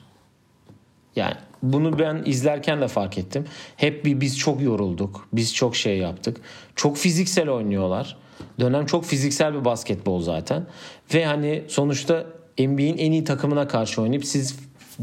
[1.16, 3.44] Yani bunu ben izlerken de fark ettim.
[3.76, 5.28] Hep bir biz çok yorulduk.
[5.32, 6.40] Biz çok şey yaptık.
[6.76, 8.16] Çok fiziksel oynuyorlar.
[8.60, 10.66] Dönem çok fiziksel bir basketbol zaten.
[11.14, 12.26] Ve hani sonuçta
[12.58, 14.58] NBA'in en iyi takımına karşı oynayıp siz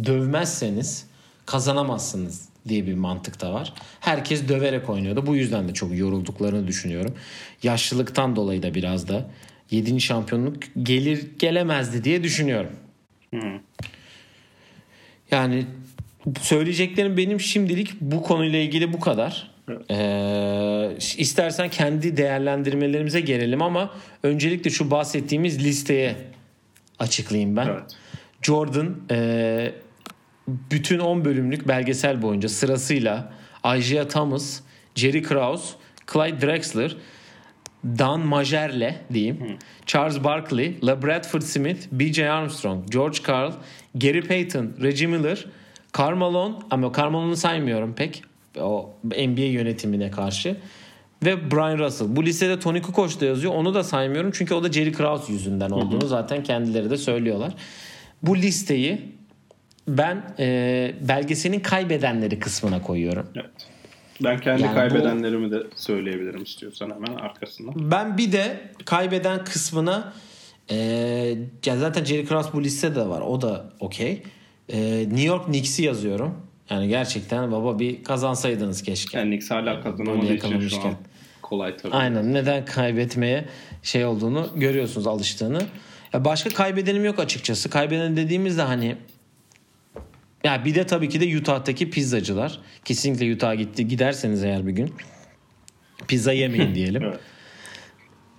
[0.06, 1.06] dövmezseniz
[1.46, 3.74] kazanamazsınız diye bir mantık da var.
[4.00, 5.26] Herkes döverek oynuyordu.
[5.26, 7.16] Bu yüzden de çok yorulduklarını düşünüyorum.
[7.64, 9.30] Yaşlılıktan dolayı da biraz da
[9.72, 10.02] 7.
[10.02, 12.72] şampiyonluk gelir gelemezdi diye düşünüyorum.
[13.34, 13.60] Hı.
[15.32, 15.66] Yani
[16.42, 19.52] söyleyeceklerim benim şimdilik bu konuyla ilgili bu kadar.
[19.70, 19.92] Evet.
[19.92, 23.92] Ee, istersen kendi değerlendirmelerimize gelelim ama
[24.24, 26.16] öncelikle şu bahsettiğimiz listeye
[27.00, 27.68] açıklayayım ben.
[27.68, 27.98] Evet.
[28.42, 29.72] Jordan e,
[30.48, 33.34] bütün 10 bölümlük belgesel boyunca sırasıyla
[33.78, 34.60] Isaiah Thomas,
[34.96, 35.76] Jerry Krause,
[36.14, 36.96] Clyde Drexler,
[37.86, 42.30] Dan Majerle diyeyim, Charles Barkley, LaBradford Smith, B.J.
[42.30, 43.52] Armstrong, George Karl,
[43.96, 45.46] Gary Payton, Reggie Miller,
[45.92, 48.24] Karl Malone ama Karl Malone'u saymıyorum pek
[48.60, 50.58] o NBA yönetimine karşı
[51.26, 52.16] ve Brian Russell.
[52.16, 53.54] Bu listede Tony Kukoc da yazıyor.
[53.54, 57.54] Onu da saymıyorum çünkü o da Jerry Krause yüzünden olduğunu zaten kendileri de söylüyorlar.
[58.24, 59.17] Bu listeyi
[59.88, 63.28] ben e, belgeselin kaybedenleri kısmına koyuyorum.
[63.36, 63.52] Evet.
[64.24, 67.92] Ben kendi Yani bu- kaybedenlerimi de söyleyebilirim istiyorsan hemen arkasından.
[67.92, 70.14] Ben bir de kaybeden kısmına
[70.72, 70.76] e,
[71.66, 73.22] ya zaten Jerry Krause bu listede de var.
[73.22, 74.24] O da okey.
[74.70, 76.36] E, New York Knicks'i yazıyorum.
[76.70, 79.18] Yani gerçekten baba bir kazansaydınız keşke.
[79.18, 80.94] Yani Knicks hala kazanamadığı için şu an
[81.42, 81.94] kolay tabii.
[81.94, 83.46] Aynen neden kaybetmeye
[83.84, 85.62] şey olduğunu görüyorsunuz alıştığını.
[86.14, 87.70] Ya başka kaybedenim yok açıkçası.
[87.70, 88.96] Kaybeden dediğimizde hani
[90.44, 92.60] ya bir de tabii ki de Utah'taki pizzacılar.
[92.86, 94.94] Kesinlikle Utah'a gitti giderseniz eğer bir gün
[96.08, 97.04] pizza yemeyin diyelim.
[97.04, 97.20] Evet.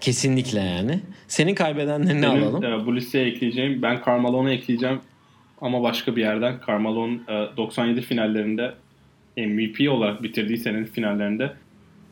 [0.01, 1.01] Kesinlikle yani.
[1.29, 2.65] Senin kaybedenlerini Benim, alalım.
[2.65, 3.83] e, bu listeye ekleyeceğim.
[3.83, 5.01] Ben Carmelo'nu ekleyeceğim
[5.61, 6.61] ama başka bir yerden.
[6.67, 8.75] Carmelo'nun e, 97 finallerinde
[9.37, 11.53] MVP olarak bitirdiği senenin finallerinde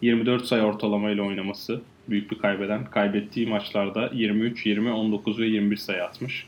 [0.03, 2.85] 24 sayı ortalamayla oynaması büyük bir kaybeden.
[2.85, 6.47] Kaybettiği maçlarda 23, 20, 19 ve 21 sayı atmış.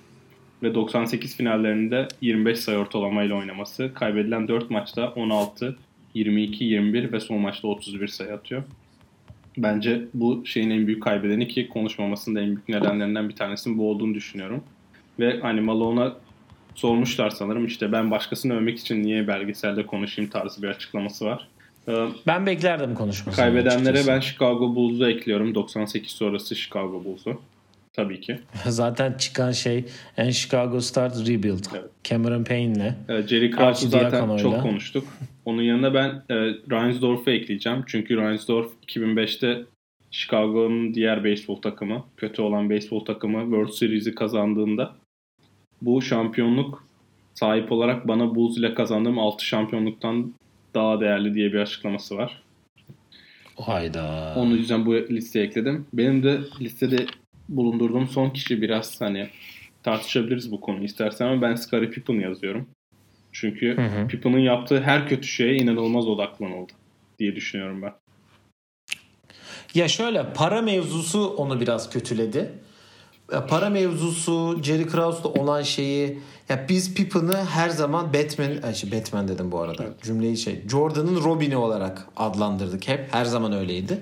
[0.62, 3.90] Ve 98 finallerinde 25 sayı ortalamayla oynaması.
[3.94, 5.76] Kaybedilen 4 maçta 16,
[6.14, 8.62] 22, 21 ve son maçta 31 sayı atıyor.
[9.58, 13.90] Bence bu şeyin en büyük kaybedeni ki konuşmamasının da en büyük nedenlerinden bir tanesinin bu
[13.90, 14.62] olduğunu düşünüyorum.
[15.20, 16.16] Ve hani Malone'a
[16.74, 21.48] sormuşlar sanırım işte ben başkasını övmek için niye belgeselde konuşayım tarzı bir açıklaması var.
[21.88, 21.92] Ee,
[22.26, 23.44] Ben beklerdim konuşmasını.
[23.44, 24.08] Kaybedenlere açıkçası.
[24.08, 25.54] ben Chicago Bulls'u ekliyorum.
[25.54, 27.40] 98 sonrası Chicago Bulls'u.
[27.98, 28.38] Tabii ki.
[28.66, 29.84] Zaten çıkan şey
[30.16, 31.64] en Chicago Stars Rebuild.
[31.74, 31.90] Evet.
[32.04, 32.94] Cameron Payne'le.
[33.08, 34.42] Ee, Jerry Krause'u zaten Archidiakono'yla.
[34.42, 35.04] çok konuştuk.
[35.44, 36.34] Onun yanına ben e,
[36.70, 37.84] Reinsdorf'u ekleyeceğim.
[37.86, 39.64] Çünkü Reinsdorf 2005'te
[40.10, 44.94] Chicago'nun diğer beyzbol takımı, kötü olan beyzbol takımı World Series'i kazandığında
[45.82, 46.84] bu şampiyonluk
[47.34, 50.34] sahip olarak bana Bulls ile kazandığım 6 şampiyonluktan
[50.74, 52.42] daha değerli diye bir açıklaması var.
[53.56, 54.34] Hayda.
[54.36, 55.86] Onun yüzden bu listeye ekledim.
[55.92, 57.06] Benim de listede
[57.48, 59.28] bulundurduğum son kişi biraz hani
[59.82, 62.68] tartışabiliriz bu konuyu istersen ama ben Scottie Pippen yazıyorum.
[63.32, 64.08] Çünkü Hı hı.
[64.08, 66.72] Pippen'ın yaptığı her kötü şeye inanılmaz odaklanıldı
[67.18, 67.92] diye düşünüyorum ben.
[69.74, 72.52] Ya şöyle para mevzusu onu biraz kötüledi.
[73.48, 76.18] Para mevzusu Jerry Krause'da olan şeyi
[76.48, 79.84] ya biz Pippen'ı her zaman Batman şey, Batman dedim bu arada.
[80.02, 83.14] Cümleyi şey Jordan'ın Robin'i olarak adlandırdık hep.
[83.14, 83.98] Her zaman öyleydi.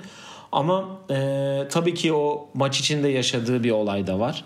[0.52, 1.16] Ama e,
[1.70, 4.44] tabii ki o maç içinde yaşadığı bir olay da var.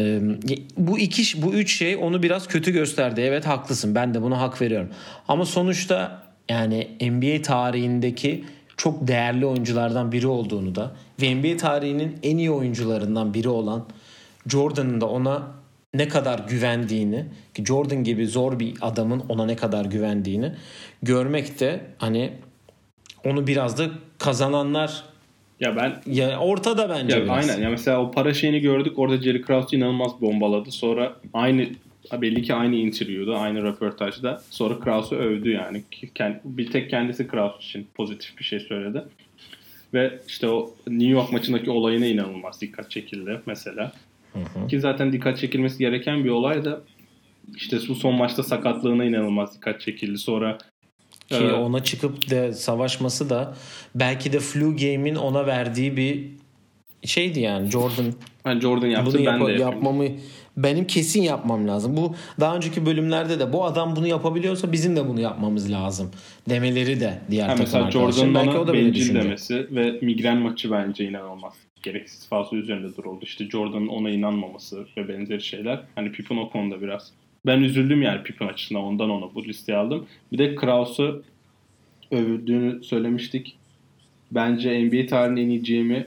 [0.00, 0.20] E,
[0.76, 3.20] bu iki bu üç şey onu biraz kötü gösterdi.
[3.20, 3.94] Evet haklısın.
[3.94, 4.88] Ben de buna hak veriyorum.
[5.28, 8.44] Ama sonuçta yani NBA tarihindeki
[8.76, 10.92] çok değerli oyunculardan biri olduğunu da
[11.22, 13.86] ve NBA tarihinin en iyi oyuncularından biri olan
[14.46, 15.42] Jordan'ın da ona
[15.94, 20.52] ne kadar güvendiğini ki Jordan gibi zor bir adamın ona ne kadar güvendiğini
[21.02, 22.32] görmek de hani
[23.24, 23.84] onu biraz da
[24.18, 25.04] kazananlar
[25.60, 27.50] Ya ben ya ortada bence ya biraz.
[27.50, 30.70] aynen ya mesela o para şeyini gördük orada Jerry Krause inanılmaz bombaladı.
[30.70, 31.66] Sonra aynı
[32.12, 35.82] belli ki aynı interview'da, aynı röportajda sonra Krause'u övdü yani.
[36.44, 39.02] Bir tek kendisi Krause için pozitif bir şey söyledi.
[39.94, 43.92] Ve işte o New York maçındaki olayına inanılmaz dikkat çekildi mesela.
[44.68, 46.80] Ki zaten dikkat çekilmesi gereken bir olay da
[47.56, 50.18] işte bu son maçta sakatlığına inanılmaz dikkat çekildi.
[50.18, 50.58] Sonra
[51.30, 53.54] Ki e, ona çıkıp da savaşması da
[53.94, 56.24] belki de flu game'in ona verdiği bir
[57.04, 58.04] şeydi yani Jordan
[58.44, 59.60] hani Jordan yaptı bunu ben yapa- de yapayım.
[59.72, 60.04] yapmamı
[60.56, 61.96] benim kesin yapmam lazım.
[61.96, 66.10] Bu daha önceki bölümlerde de bu adam bunu yapabiliyorsa bizim de bunu yapmamız lazım
[66.48, 67.90] demeleri de diğer Ha, takım mesela.
[67.90, 71.52] Jordan'ın Belki o da bencil demesi ve migren maçı bence inanılmaz.
[71.82, 73.18] Gereksiz fazla üzerinde duruldu.
[73.22, 75.80] İşte Jordan'ın ona inanmaması ve benzeri şeyler.
[75.94, 77.12] Hani Pippen o konuda biraz.
[77.46, 80.06] Ben üzüldüm yani Pippen açısından ondan onu bu listeye aldım.
[80.32, 81.22] Bir de Krause'u
[82.10, 83.56] övdüğünü söylemiştik.
[84.30, 86.06] Bence NBA tarihinin en iyi GM'i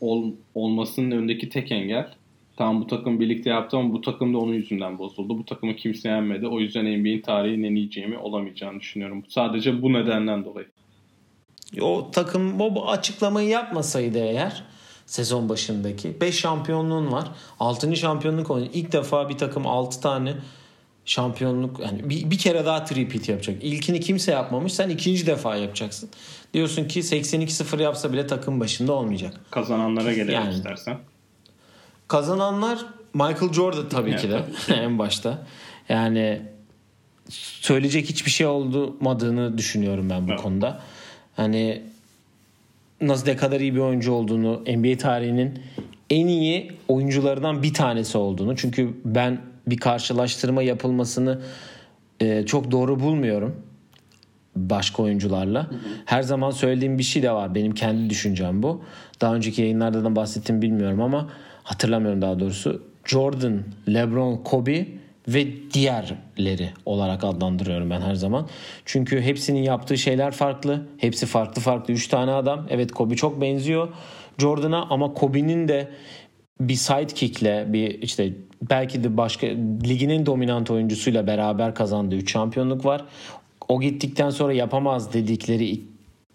[0.00, 2.14] ol, olmasının önündeki tek engel.
[2.56, 5.38] Tamam bu takım birlikte yaptı ama bu takım da onun yüzünden bozuldu.
[5.38, 6.46] Bu takımı kimse yenmedi.
[6.46, 9.24] O yüzden NBA'in tarihinin en iyi GM'i olamayacağını düşünüyorum.
[9.28, 10.66] Sadece bu nedenden dolayı.
[11.80, 14.62] O takım o açıklamayı yapmasaydı eğer
[15.06, 17.28] sezon başındaki 5 şampiyonluğun var.
[17.60, 17.96] 6.
[17.96, 18.70] şampiyonluk oynuyor.
[18.74, 20.34] İlk defa bir takım 6 tane
[21.04, 23.64] şampiyonluk yani bir, bir kere daha repeat yapacak.
[23.64, 24.72] İlkini kimse yapmamış.
[24.72, 26.08] Sen ikinci defa yapacaksın.
[26.54, 29.40] Diyorsun ki 82-0 yapsa bile takım başında olmayacak.
[29.50, 30.54] Kazananlara gelelim Yani.
[30.54, 30.98] istersen.
[32.08, 32.78] Kazananlar
[33.14, 34.42] Michael Jordan tabii ki de
[34.74, 35.46] en başta.
[35.88, 36.42] Yani
[37.60, 40.42] söyleyecek hiçbir şey olmadığını düşünüyorum ben bu Evet.
[40.42, 40.80] konuda.
[41.36, 41.82] Hani
[43.00, 45.62] nasıl ne kadar iyi bir oyuncu olduğunu, NBA tarihinin
[46.10, 48.56] en iyi oyuncularından bir tanesi olduğunu.
[48.56, 51.40] Çünkü ben bir karşılaştırma yapılmasını
[52.20, 53.62] e, çok doğru bulmuyorum
[54.56, 55.70] başka oyuncularla.
[56.04, 57.54] Her zaman söylediğim bir şey de var.
[57.54, 58.82] Benim kendi düşüncem bu.
[59.20, 61.30] Daha önceki yayınlarda da bahsettim bilmiyorum ama
[61.62, 62.82] hatırlamıyorum daha doğrusu.
[63.04, 64.86] Jordan, LeBron, Kobe
[65.28, 68.48] ve diğerleri olarak adlandırıyorum ben her zaman.
[68.84, 70.86] Çünkü hepsinin yaptığı şeyler farklı.
[70.98, 71.94] Hepsi farklı farklı.
[71.94, 72.66] 3 tane adam.
[72.70, 73.88] Evet Kobe çok benziyor
[74.38, 75.88] Jordan'a ama Kobe'nin de
[76.60, 78.32] bir sidekick'le bir işte
[78.70, 79.46] belki de başka
[79.86, 83.04] liginin dominant oyuncusuyla beraber kazandığı 3 şampiyonluk var.
[83.68, 85.80] O gittikten sonra yapamaz dedikleri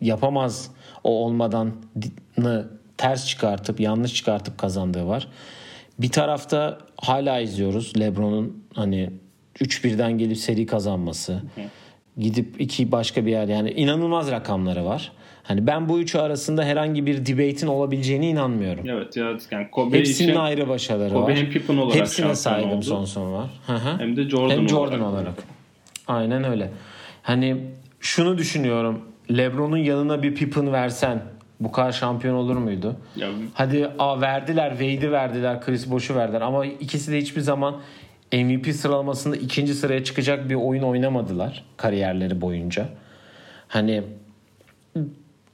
[0.02, 0.72] yapamaz
[1.04, 1.74] o olmadan
[2.98, 5.28] ters çıkartıp yanlış çıkartıp kazandığı var.
[6.00, 9.10] Bir tarafta hala izliyoruz LeBron'un hani
[9.60, 11.42] 3-1'den gelip seri kazanması.
[12.18, 15.12] Gidip iki başka bir yer yani inanılmaz rakamları var.
[15.48, 18.90] Hani ben bu üçü arasında herhangi bir debate'in olabileceğine inanmıyorum.
[18.90, 21.36] Evet ya yani Kobe Hepsinin için ayrı başarıları Kobe var.
[21.36, 22.82] hem Pippen olarak Hepsine saygım oldu.
[22.86, 23.50] son son var.
[23.68, 23.98] Hı hı.
[24.00, 25.14] hem de Jordan, Hem Jordan olarak.
[25.14, 25.34] olarak.
[26.08, 26.72] Aynen öyle.
[27.24, 27.58] Hani
[28.00, 29.00] şunu düşünüyorum.
[29.38, 31.22] LeBron'un yanına bir Pippen versen
[31.60, 32.96] bu kadar şampiyon olur muydu?
[33.16, 37.76] Ya, Hadi a verdiler, Wade'i verdiler, Chris Bosh'u verdiler ama ikisi de hiçbir zaman
[38.34, 42.90] MVP sıralamasında ikinci sıraya çıkacak bir oyun oynamadılar kariyerleri boyunca.
[43.68, 44.04] Hani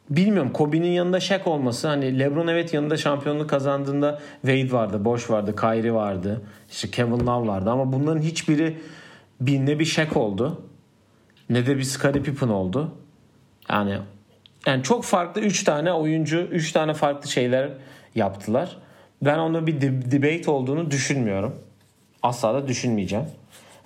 [0.10, 5.56] bilmiyorum Kobe'nin yanında Shaq olması hani LeBron evet yanında şampiyonluk kazandığında Wade vardı, Bosh vardı,
[5.56, 6.42] Kyrie vardı,
[6.72, 8.78] işte Kevin Love vardı ama bunların hiçbiri
[9.42, 10.62] bir ne bir Shaq oldu
[11.50, 12.92] ne de bir Scottie Pippen oldu.
[13.70, 13.98] Yani
[14.66, 17.70] yani çok farklı 3 tane oyuncu, 3 tane farklı şeyler
[18.16, 18.78] yaptılar.
[19.22, 21.56] Ben onda bir de- debate olduğunu düşünmüyorum.
[22.24, 23.26] Asla da düşünmeyeceğim.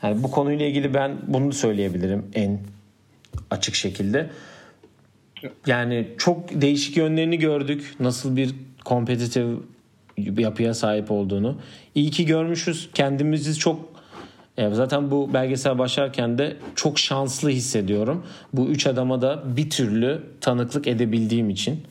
[0.04, 2.60] Yani bu konuyla ilgili ben bunu söyleyebilirim en
[3.52, 4.30] açık şekilde.
[5.68, 7.96] Yani çok değişik yönlerini gördük.
[8.00, 9.46] Nasıl bir kompetitif
[10.18, 11.58] yapıya sahip olduğunu.
[11.96, 12.90] İyi ki görmüşüz.
[12.94, 13.80] Kendimizi çok
[14.58, 18.26] e, zaten bu belgesel başlarken de çok şanslı hissediyorum.
[18.54, 21.82] Bu üç adama da bir türlü tanıklık edebildiğim için.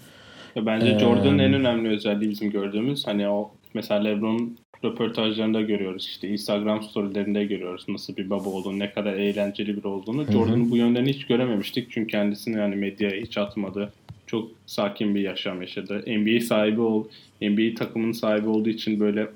[0.57, 6.83] Bence Jordan'ın en önemli özelliği bizim gördüğümüz hani o mesela LeBron röportajlarında görüyoruz işte Instagram
[6.83, 10.33] storylerinde görüyoruz nasıl bir baba olduğunu ne kadar eğlenceli bir olduğunu.
[10.33, 13.93] Jordan'ın bu yönlerini hiç görememiştik çünkü kendisini yani medyaya hiç atmadı.
[14.27, 16.05] Çok sakin bir yaşam yaşadı.
[16.07, 17.05] NBA sahibi ol,
[17.43, 19.29] NBA takımının sahibi olduğu için böyle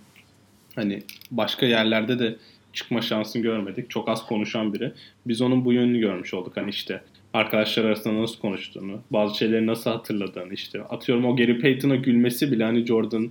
[0.75, 2.37] hani başka yerlerde de
[2.73, 3.91] çıkma şansını görmedik.
[3.91, 4.93] Çok az konuşan biri.
[5.27, 6.57] Biz onun bu yönünü görmüş olduk.
[6.57, 10.83] Hani işte arkadaşlar arasında nasıl konuştuğunu, bazı şeyleri nasıl hatırladığını işte.
[10.83, 13.31] Atıyorum o Gary Payton'a gülmesi bile hani Jordan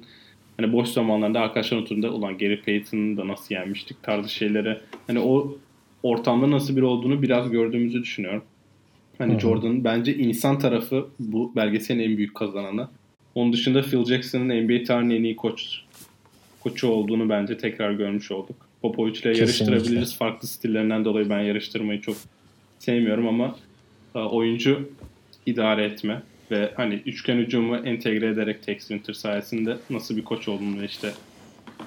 [0.59, 5.57] hani boş zamanlarında arkadaşlar oturduğunda ulan Gary Payton'ı da nasıl yenmiştik tarzı şeylere hani o
[6.03, 8.43] ortamda nasıl biri olduğunu biraz gördüğümüzü düşünüyorum.
[9.17, 12.87] Hani Jordan bence insan tarafı bu belgeselin en büyük kazananı.
[13.35, 15.81] Onun dışında Phil Jackson'ın NBA tarihinin en iyi koç
[16.59, 18.55] koçu olduğunu bence tekrar görmüş olduk.
[18.81, 20.17] Popovic'le yarıştırabiliriz.
[20.17, 22.15] Farklı stillerinden dolayı ben yarıştırmayı çok
[22.79, 23.55] sevmiyorum ama
[24.15, 24.89] e, oyuncu
[25.45, 30.81] idare etme ve hani üçgen hücumu entegre ederek Tex Winter sayesinde nasıl bir koç olduğunu
[30.81, 31.11] ve işte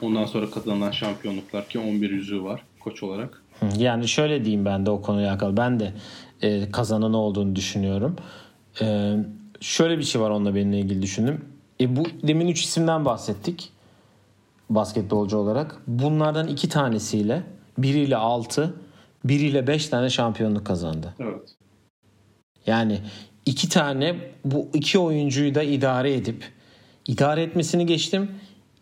[0.00, 3.42] ondan sonra kazanılan şampiyonluklar ki 11 yüzüğü var koç olarak.
[3.78, 5.56] Yani şöyle diyeyim ben de o konuyla alakalı.
[5.56, 5.92] Ben de
[6.42, 8.16] e, kazananı olduğunu düşünüyorum.
[8.80, 9.16] E,
[9.60, 11.44] şöyle bir şey var onunla benimle ilgili düşündüm.
[11.80, 13.72] E, bu demin 3 isimden bahsettik.
[14.70, 15.76] Basketbolcu olarak.
[15.86, 17.42] Bunlardan iki tanesiyle
[17.78, 18.74] biriyle 6,
[19.24, 21.14] biriyle 5 tane şampiyonluk kazandı.
[21.18, 21.54] Evet.
[22.66, 23.00] Yani
[23.46, 26.44] iki tane bu iki oyuncuyu da idare edip
[27.08, 28.30] idare etmesini geçtim.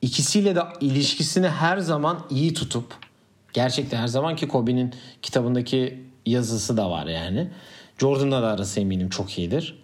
[0.03, 2.85] İkisiyle de ilişkisini her zaman iyi tutup
[3.53, 7.49] gerçekten her zaman ki Kobe'nin kitabındaki yazısı da var yani.
[7.99, 9.79] Jordan'la da arası eminim çok iyidir.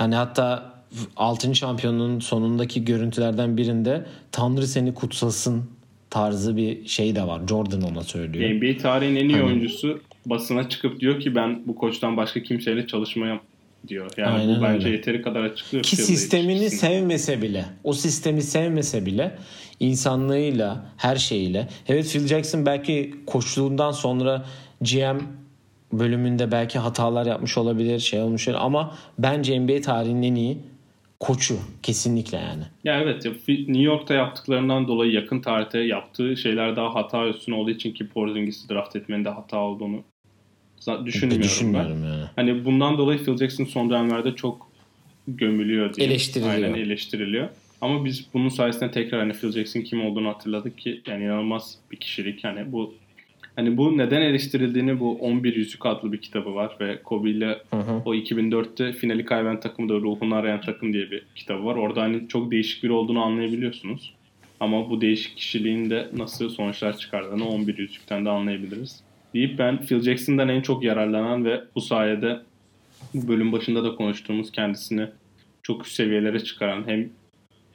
[0.00, 0.74] Yani hatta
[1.16, 1.54] 6.
[1.54, 5.64] şampiyonluğun sonundaki görüntülerden birinde Tanrı seni kutsasın
[6.10, 7.40] tarzı bir şey de var.
[7.48, 8.50] Jordan ona söylüyor.
[8.50, 12.86] NBA tarihin en iyi Hani- oyuncusu basına çıkıp diyor ki ben bu koçtan başka kimseyle
[12.86, 13.40] çalışmayam
[13.88, 14.10] diyor.
[14.16, 14.96] Yani Aynen bu bence öyle.
[14.96, 15.84] yeteri kadar açıklıyor.
[15.84, 16.80] Ki sistemini ilişkisini.
[16.80, 19.38] sevmese bile, o sistemi sevmese bile
[19.80, 21.68] insanlığıyla, her şeyiyle.
[21.88, 24.44] Evet Phil Jackson belki koçluğundan sonra
[24.80, 25.18] GM
[25.92, 30.58] bölümünde belki hatalar yapmış olabilir, şey olmuş olabilir ama bence NBA tarihinin en iyi
[31.20, 32.62] koçu kesinlikle yani.
[32.84, 37.92] Ya evet New York'ta yaptıklarından dolayı yakın tarihte yaptığı şeyler daha hata üstüne olduğu için
[37.92, 40.02] ki Porzingis'i draft etmenin de hata olduğunu
[41.06, 42.08] düşünmüyorum, Düşünmüyorum ben.
[42.08, 42.24] yani.
[42.36, 44.70] Hani bundan dolayı Phil Jackson son dönemlerde çok
[45.28, 46.06] gömülüyor diye.
[46.06, 46.54] Eleştiriliyor.
[46.54, 47.48] Aynen eleştiriliyor.
[47.80, 51.96] Ama biz bunun sayesinde tekrar hani Phil Jackson kim olduğunu hatırladık ki yani inanılmaz bir
[51.96, 52.44] kişilik.
[52.44, 52.94] Hani bu
[53.56, 57.76] hani bu neden eleştirildiğini bu 11 Yüzük adlı bir kitabı var ve Kobe ile Hı
[57.76, 58.02] hı.
[58.04, 61.74] o 2004'te finali kaybeden takımı da ruhunu arayan takım diye bir kitabı var.
[61.76, 64.14] Orada hani çok değişik biri olduğunu anlayabiliyorsunuz.
[64.60, 69.00] Ama bu değişik kişiliğin de nasıl sonuçlar çıkardığını 11 yüzükten de anlayabiliriz.
[69.34, 72.40] Deyip ben Phil Jackson'dan en çok yararlanan ve bu sayede
[73.14, 75.06] bu bölüm başında da konuştuğumuz kendisini
[75.62, 77.08] çok üst seviyelere çıkaran hem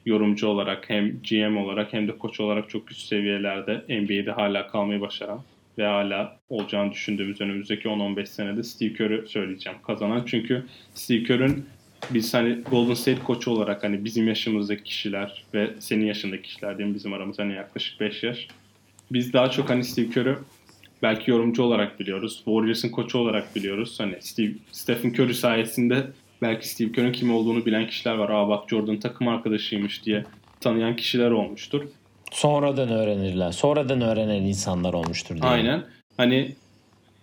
[0.06, 5.01] yorumcu olarak hem GM olarak hem de koç olarak çok üst seviyelerde NBA'de hala kalmayı
[5.01, 5.41] başaran
[5.78, 10.24] ve hala olacağını düşündüğümüz önümüzdeki 10-15 senede Steve Kerr'ü söyleyeceğim kazanan.
[10.26, 11.66] Çünkü Steve Kerr'ün
[12.14, 16.95] biz hani Golden State koçu olarak hani bizim yaşımızdaki kişiler ve senin yaşındaki kişiler diyeyim
[16.95, 18.47] bizim aramız hani yaklaşık 5 yaş.
[19.12, 20.38] Biz daha çok hani Steve Kerr'ü
[21.06, 22.36] belki yorumcu olarak biliyoruz.
[22.36, 23.99] Warriors'ın koçu olarak biliyoruz.
[23.99, 26.08] Hani Steve, Stephen Curry sayesinde
[26.41, 28.30] belki Steve Kerr'ün kim olduğunu bilen kişiler var.
[28.30, 30.24] Aa bak Jordan takım arkadaşıymış diye
[30.60, 31.84] tanıyan kişiler olmuştur.
[32.32, 33.51] Sonradan öğrenirler.
[33.51, 35.51] Sonradan öğrenen insanlar olmuştur diye.
[35.51, 35.84] Aynen.
[36.18, 36.56] Hani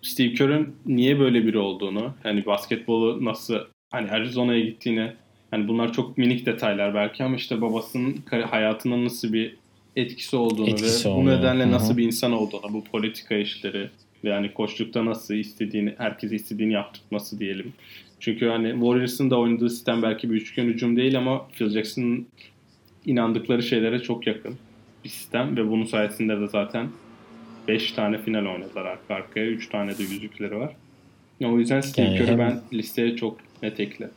[0.03, 3.59] Steve Kerr'ün niye böyle biri olduğunu, hani basketbolu nasıl
[3.91, 5.13] hani Arizona'ya gittiğini,
[5.51, 8.17] hani bunlar çok minik detaylar belki ama işte babasının
[8.51, 9.57] hayatına nasıl bir
[9.97, 11.39] etkisi olduğunu Etkisi ve bu oluyor.
[11.39, 11.73] nedenle Hı hı.
[11.73, 13.91] nasıl bir insan olduğunu, bu politika işleri
[14.25, 17.73] ve hani koçlukta nasıl istediğini, herkese istediğini yaptırması diyelim.
[18.21, 22.27] Çünkü hani Warriors'ın da oynadığı sistem belki bir üçgen hücum değil ama Phil Jackson'ın
[23.07, 24.55] inandıkları şeylere çok yakın
[25.05, 26.89] bir sistem ve bunun sayesinde de zaten
[27.69, 29.47] 5 tane final oynadılar arka arkaya.
[29.47, 30.77] 3 tane de yüzükleri var.
[31.45, 34.09] O yüzden Steve Yani hem- ben listeye çok net ekle.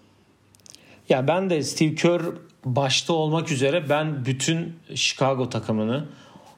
[1.09, 2.21] Ya ben de Steve Kerr
[2.65, 6.05] başta olmak üzere ben bütün Chicago takımını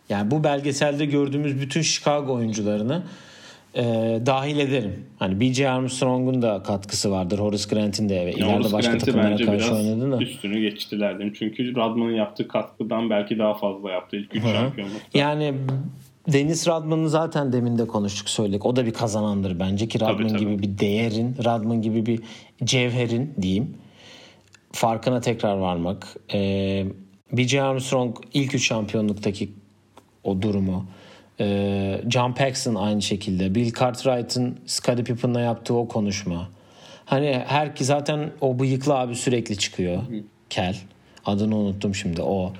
[0.10, 3.04] yani bu belgeselde gördüğümüz bütün Chicago oyuncularını
[3.76, 3.84] e,
[4.26, 5.06] dahil ederim.
[5.20, 5.70] Hani B.J.
[5.70, 7.40] Armstrong'un da katkısı vardır.
[7.40, 10.18] Horace Grant'in de ve ileride Horace başka Grant'i takımlara karşı biraz oynadı da.
[10.18, 11.36] üstünü geçtiler diyeyim.
[11.40, 14.52] Çünkü Rodman'ın yaptığı katkıdan belki daha fazla yaptı ilk 3 Hı hı.
[14.52, 15.20] şampiyonlukta.
[15.20, 15.54] Yani
[16.28, 18.66] Dennis Rodman'ı zaten demin de konuştuk söyledik.
[18.66, 20.40] O da bir kazanandır bence ki Rodman tabii.
[20.40, 22.20] gibi bir değerin, Rodman gibi bir
[22.64, 23.74] cevherin diyeyim.
[24.78, 26.16] Farkına tekrar varmak.
[26.34, 26.86] Ee,
[27.32, 27.62] B.J.
[27.62, 29.50] Armstrong ilk üç şampiyonluktaki
[30.24, 30.86] o durumu.
[31.40, 33.56] Ee, John Paxson aynı şekilde.
[33.56, 36.50] Bill Cartwright'ın Scottie Pippen'la yaptığı o konuşma.
[37.06, 40.04] Hani her ki zaten o bıyıklı abi sürekli çıkıyor.
[40.50, 40.78] Kel.
[41.26, 42.54] Adını unuttum şimdi o.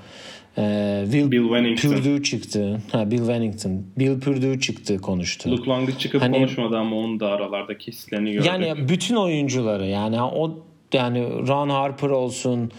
[0.58, 1.90] Ee, Will Bill Wennington.
[1.90, 2.80] Purdue çıktı.
[2.92, 3.82] Ha, Bill Wennington.
[3.98, 5.50] Bill Purdue çıktı konuştu.
[5.50, 8.46] Luke Longley çıkıp Hani- konuşmadı ama onun da aralarda kesitlerini gördük.
[8.46, 12.70] Yani bütün oyuncuları yani o yani Ron Harper olsun,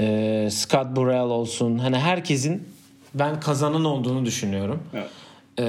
[0.00, 2.68] e, Scott Burrell olsun hani herkesin
[3.14, 4.82] ben kazanan olduğunu düşünüyorum.
[4.94, 5.10] Evet.
[5.58, 5.64] E,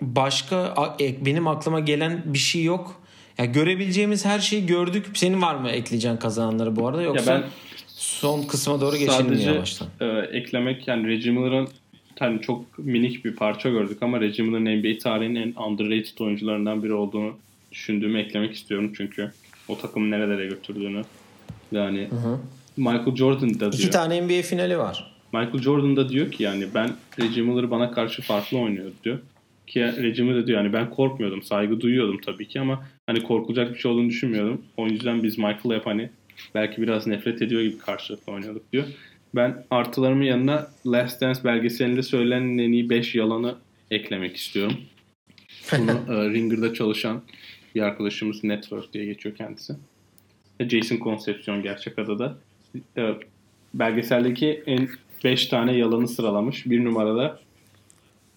[0.00, 3.02] başka ek- benim aklıma gelen bir şey yok.
[3.38, 5.06] Ya görebileceğimiz her şeyi gördük.
[5.14, 7.48] Senin var mı ekleyeceğin kazananları bu arada yoksa Ya ben
[7.88, 9.88] son kısma doğru geçelim mi sadece yavaştan?
[10.00, 11.68] e, eklemek yani Reggie Miller'ın
[12.18, 16.92] hani çok minik bir parça gördük ama Reggie Miller'ın NBA tarihinin en underrated oyuncularından biri
[16.92, 17.32] olduğunu
[17.72, 19.32] düşündüğümü eklemek istiyorum çünkü
[19.72, 21.02] o takımı nerelere götürdüğünü.
[21.72, 22.08] Yani
[22.76, 23.72] Michael Jordan da diyor.
[23.72, 25.12] İki tane NBA finali var.
[25.32, 29.18] Michael Jordan da diyor ki yani ben Reggie Miller bana karşı farklı oynuyor diyor.
[29.66, 31.42] Ki Reggie Miller diyor yani ben korkmuyordum.
[31.42, 34.62] Saygı duyuyordum tabii ki ama hani korkulacak bir şey olduğunu düşünmüyordum.
[34.76, 36.10] O yüzden biz Michael'la hep hani
[36.54, 38.84] belki biraz nefret ediyor gibi karşılıklı oynuyorduk diyor.
[39.34, 43.54] Ben artılarımın yanına Last Dance belgeselinde söylenen en iyi 5 yalanı
[43.90, 44.76] eklemek istiyorum.
[45.78, 47.22] Bunu e, Ringer'da çalışan
[47.74, 49.74] bir arkadaşımız Network diye geçiyor kendisi.
[50.60, 52.36] Jason Concepcion gerçek adı da.
[52.96, 53.14] E,
[53.74, 54.88] belgeseldeki en
[55.24, 56.66] 5 tane yalanı sıralamış.
[56.66, 57.40] Bir numarada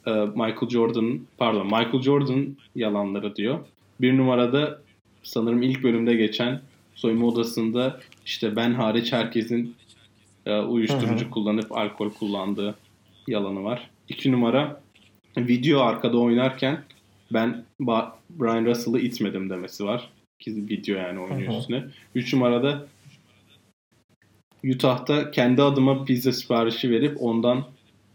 [0.08, 3.60] e, Michael Jordan pardon Michael Jordan yalanları diyor.
[4.02, 4.82] Bir numarada
[5.24, 6.62] sanırım ilk bölümde geçen
[6.96, 9.76] soyunma odasında işte ben hariç herkesin
[10.46, 12.76] e, uyuşturucu kullanıp alkol kullandığı
[13.28, 13.90] yalanı var.
[14.10, 14.82] İki numara
[15.38, 16.84] video arkada oynarken
[17.36, 17.66] ben
[18.30, 20.10] Brian Russell'ı itmedim demesi var.
[20.40, 21.60] Ki video yani oynuyor Hı hı.
[21.60, 21.84] üstüne.
[22.16, 22.88] Üç numarada
[24.64, 27.66] Utah'ta kendi adıma pizza siparişi verip ondan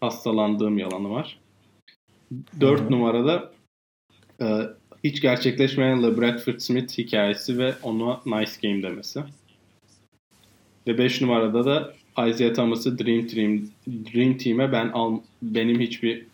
[0.00, 1.38] hastalandığım yalanı var.
[2.60, 2.90] Dört Hı hı.
[2.90, 3.52] numarada
[4.42, 4.46] e,
[5.04, 9.22] hiç gerçekleşmeyen LeBradford Smith hikayesi ve ona nice game demesi.
[10.86, 11.94] Ve 5 numarada da
[12.28, 16.26] Isaiah Thomas'ı Dream Team Dream Team'e ben al, benim hiçbir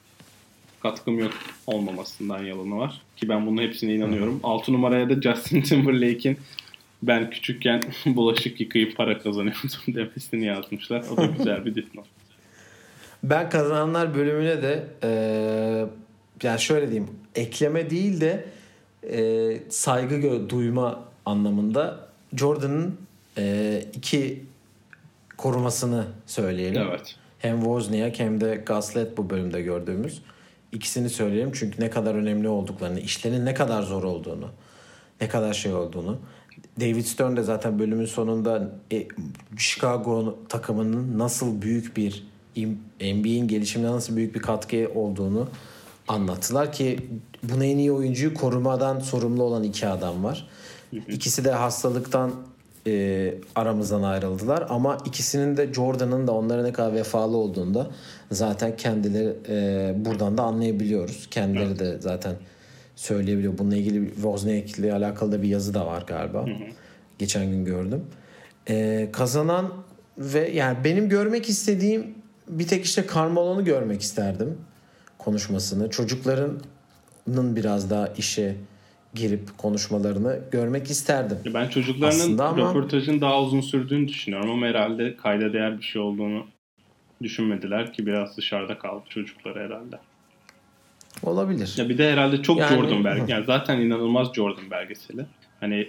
[0.90, 1.32] katkım yok
[1.66, 3.00] olmamasından yalanı var.
[3.16, 4.40] Ki ben bunun hepsine inanıyorum.
[4.42, 6.38] 6 numaraya da Justin Timberlake'in
[7.02, 11.04] ben küçükken bulaşık yıkayıp para kazanıyordum demesini yazmışlar.
[11.12, 12.04] O da güzel bir dipnot.
[13.22, 15.86] Ben kazananlar bölümüne de eee
[16.42, 18.44] yani şöyle diyeyim ekleme değil de
[19.02, 22.96] eee, saygı gö- duyma anlamında Jordan'ın
[23.38, 24.42] eee, iki
[25.36, 26.82] korumasını söyleyelim.
[26.90, 27.16] Evet.
[27.38, 30.22] Hem Wozniak hem de Gaslet bu bölümde gördüğümüz.
[30.72, 34.48] İkisini söyleyelim çünkü ne kadar önemli olduklarını, işlerin ne kadar zor olduğunu,
[35.20, 36.18] ne kadar şey olduğunu.
[36.80, 39.06] David Stern de zaten bölümün sonunda e,
[39.56, 42.26] Chicago takımının nasıl büyük bir
[43.00, 45.48] NBA'in gelişimine nasıl büyük bir katkı olduğunu
[46.08, 47.10] anlattılar ki
[47.42, 50.48] buna en iyi oyuncuyu korumadan sorumlu olan iki adam var.
[50.92, 52.32] İkisi de hastalıktan
[52.86, 57.90] e, aramızdan ayrıldılar ama ikisinin de Jordan'ın da onlara ne kadar vefalı olduğunda
[58.30, 61.26] zaten kendileri e, buradan da anlayabiliyoruz.
[61.30, 61.80] Kendileri evet.
[61.80, 62.34] de zaten
[62.96, 63.58] söyleyebiliyor.
[63.58, 66.46] Bununla ilgili Wozniak ile alakalı da bir yazı da var galiba.
[66.46, 66.54] Hı hı.
[67.18, 68.04] Geçen gün gördüm.
[68.68, 69.72] E, kazanan
[70.18, 72.14] ve yani benim görmek istediğim
[72.48, 74.58] bir tek işte Carmelo'nu görmek isterdim
[75.18, 75.90] konuşmasını.
[75.90, 78.56] Çocuklarının biraz daha işe
[79.16, 81.38] girip konuşmalarını görmek isterdim.
[81.54, 82.70] Ben çocuklarının Aslında ama...
[82.70, 86.46] röportajın daha uzun sürdüğünü düşünüyorum ama herhalde kayda değer bir şey olduğunu
[87.22, 89.98] düşünmediler ki biraz dışarıda kaldı çocuklar herhalde.
[91.22, 91.74] Olabilir.
[91.76, 92.74] Ya bir de herhalde çok yani...
[92.74, 93.30] Jordan belgeseli.
[93.30, 95.26] Yani zaten inanılmaz Jordan belgeseli.
[95.60, 95.88] Hani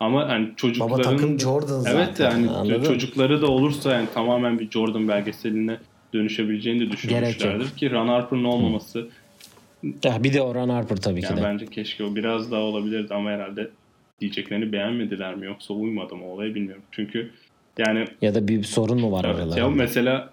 [0.00, 1.96] ama hani çocukların Baba takım Jordan zaten.
[1.96, 2.82] Evet yani Anladın?
[2.82, 5.78] çocukları da olursa yani tamamen bir Jordan belgeseline
[6.14, 9.08] dönüşebileceğini de düşünmüşlerdir ki Ron Harper'ın olmaması Hı
[9.82, 11.44] bir de Oran Harper tabii yani ki de.
[11.44, 13.70] Bence keşke o biraz daha olabilirdi ama herhalde
[14.20, 16.82] diyeceklerini beğenmediler mi yoksa uymadı mı olaya bilmiyorum.
[16.90, 17.30] Çünkü
[17.78, 19.58] yani ya da bir sorun mu var evet, aralarında?
[19.58, 20.30] Ya mesela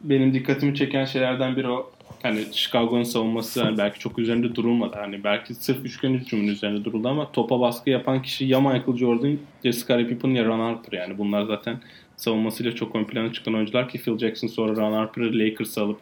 [0.00, 4.96] benim dikkatimi çeken şeylerden biri o hani Chicago'nun savunması yani belki çok üzerinde durulmadı.
[4.96, 9.38] Hani belki sırf üçgen hücumun üzerinde duruldu ama topa baskı yapan kişi ya Michael Jordan
[9.64, 11.18] ya Scottie Pippen ya Ron Harper yani.
[11.18, 11.80] Bunlar zaten
[12.16, 15.98] savunmasıyla çok ön plana çıkan oyuncular ki Phil Jackson sonra Ron Harper'ı Lakers'a alıp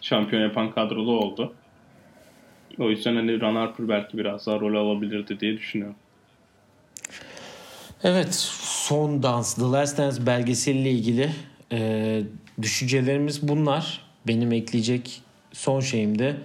[0.00, 1.52] şampiyon yapan kadrolu oldu.
[2.78, 5.96] O yüzden hani Ron Harper belki biraz daha rol alabilirdi diye düşünüyorum.
[8.04, 11.30] Evet son dans The Last Dance belgeseliyle ilgili
[11.72, 12.22] e,
[12.62, 14.00] düşüncelerimiz bunlar.
[14.26, 16.36] Benim ekleyecek son şeyim de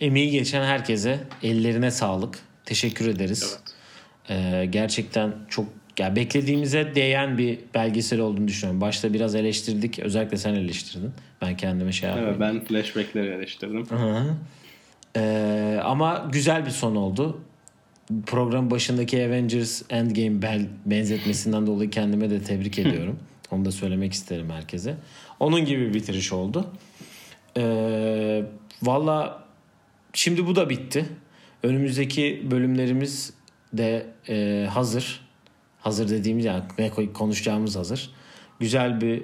[0.00, 2.38] emeği geçen herkese ellerine sağlık.
[2.64, 3.58] Teşekkür ederiz.
[4.28, 4.42] Evet.
[4.62, 5.66] E, gerçekten çok
[5.98, 8.80] ya beklediğimize değen bir belgesel olduğunu düşünüyorum.
[8.80, 9.98] Başta biraz eleştirdik.
[9.98, 11.12] Özellikle sen eleştirdin.
[11.42, 12.28] Ben kendime şey yapayım.
[12.28, 13.86] Evet ben flashbackleri eleştirdim.
[13.86, 14.36] Hı-hı.
[15.16, 17.40] Ee, ama güzel bir son oldu.
[18.26, 23.18] Program başındaki Avengers Endgame benzetmesinden dolayı kendime de tebrik ediyorum.
[23.50, 24.94] Onu da söylemek isterim herkese.
[25.40, 26.66] Onun gibi bir bitiriş oldu.
[27.56, 28.44] Ee,
[28.82, 29.44] Valla
[30.12, 31.04] şimdi bu da bitti.
[31.62, 33.32] Önümüzdeki bölümlerimiz
[33.72, 35.26] de e, hazır.
[35.80, 38.10] Hazır dediğimiz yani ne konuşacağımız hazır.
[38.60, 39.22] Güzel bir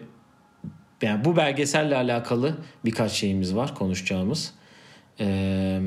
[1.03, 4.55] yani bu belgeselle alakalı birkaç şeyimiz var konuşacağımız.
[5.21, 5.81] Ee,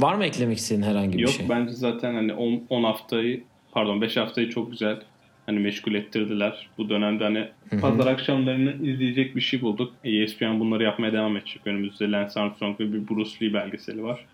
[0.00, 1.46] var mı eklemek istediğin herhangi bir Yok, şey?
[1.46, 2.32] Yok bence zaten hani
[2.68, 5.00] 10 haftayı pardon 5 haftayı çok güzel
[5.46, 6.68] hani meşgul ettirdiler.
[6.78, 7.80] Bu dönemde hani Hı-hı.
[7.80, 9.92] pazar akşamlarını izleyecek bir şey bulduk.
[10.04, 11.62] ESPN bunları yapmaya devam edecek.
[11.64, 14.24] Önümüzde Lance Armstrong ve bir Bruce Lee belgeseli var.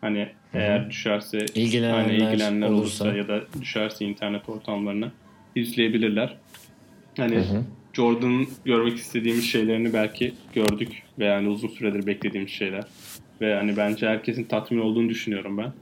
[0.00, 0.62] Hani Hı-hı.
[0.62, 3.04] eğer düşerse ilgilenenler, hani ilgilenenler olursa.
[3.04, 5.12] olursa ya da düşerse internet ortamlarına
[5.54, 6.36] izleyebilirler.
[7.16, 7.64] Hani Hı-hı.
[7.92, 12.84] Jordan'ın görmek istediğimiz şeylerini belki gördük ve yani uzun süredir beklediğimiz şeyler.
[13.40, 15.72] Ve hani bence herkesin tatmin olduğunu düşünüyorum ben.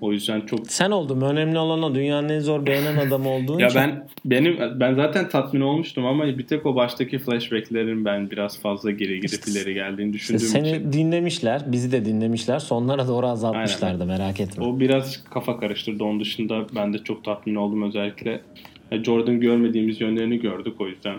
[0.00, 1.20] O yüzden çok Sen oldun?
[1.20, 1.94] Önemli olan o.
[1.94, 3.80] Dünyanın en zor beğenen adamı olduğun ya için.
[3.80, 8.90] ben benim ben zaten tatmin olmuştum ama bir tek o baştaki flashbacklerin ben biraz fazla
[8.90, 10.92] geri gidip ileri geldiğini düşündüğüm seni için.
[10.92, 12.58] dinlemişler, bizi de dinlemişler.
[12.58, 14.18] Sonlara doğru azaltmışlardı Aynen.
[14.18, 14.64] merak etme.
[14.64, 16.04] O biraz kafa karıştırdı.
[16.04, 18.40] Onun dışında ben de çok tatmin oldum özellikle.
[19.04, 21.16] Jordan görmediğimiz yönlerini gördük o yüzden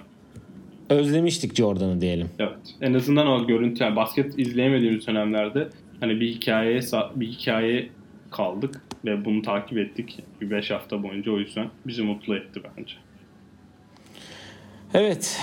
[0.93, 2.29] özlemiştik Jordan'ı diyelim.
[2.39, 2.57] Evet.
[2.81, 5.67] En azından o görüntü yani basket izleyemediğimiz dönemlerde
[5.99, 6.81] hani bir hikayeye
[7.15, 7.89] bir hikaye
[8.31, 12.93] kaldık ve bunu takip ettik bir 5 hafta boyunca o yüzden bizi mutlu etti bence.
[14.93, 15.39] Evet.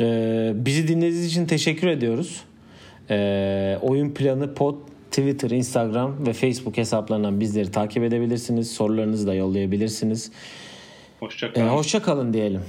[0.00, 2.44] Ee, bizi dinlediğiniz için teşekkür ediyoruz.
[3.10, 4.76] Ee, oyun planı pod
[5.10, 8.72] Twitter, Instagram ve Facebook hesaplarından bizleri takip edebilirsiniz.
[8.72, 10.32] Sorularınızı da yollayabilirsiniz.
[11.20, 11.66] Hoşçakalın.
[11.66, 12.60] Ee, hoşça kalın diyelim.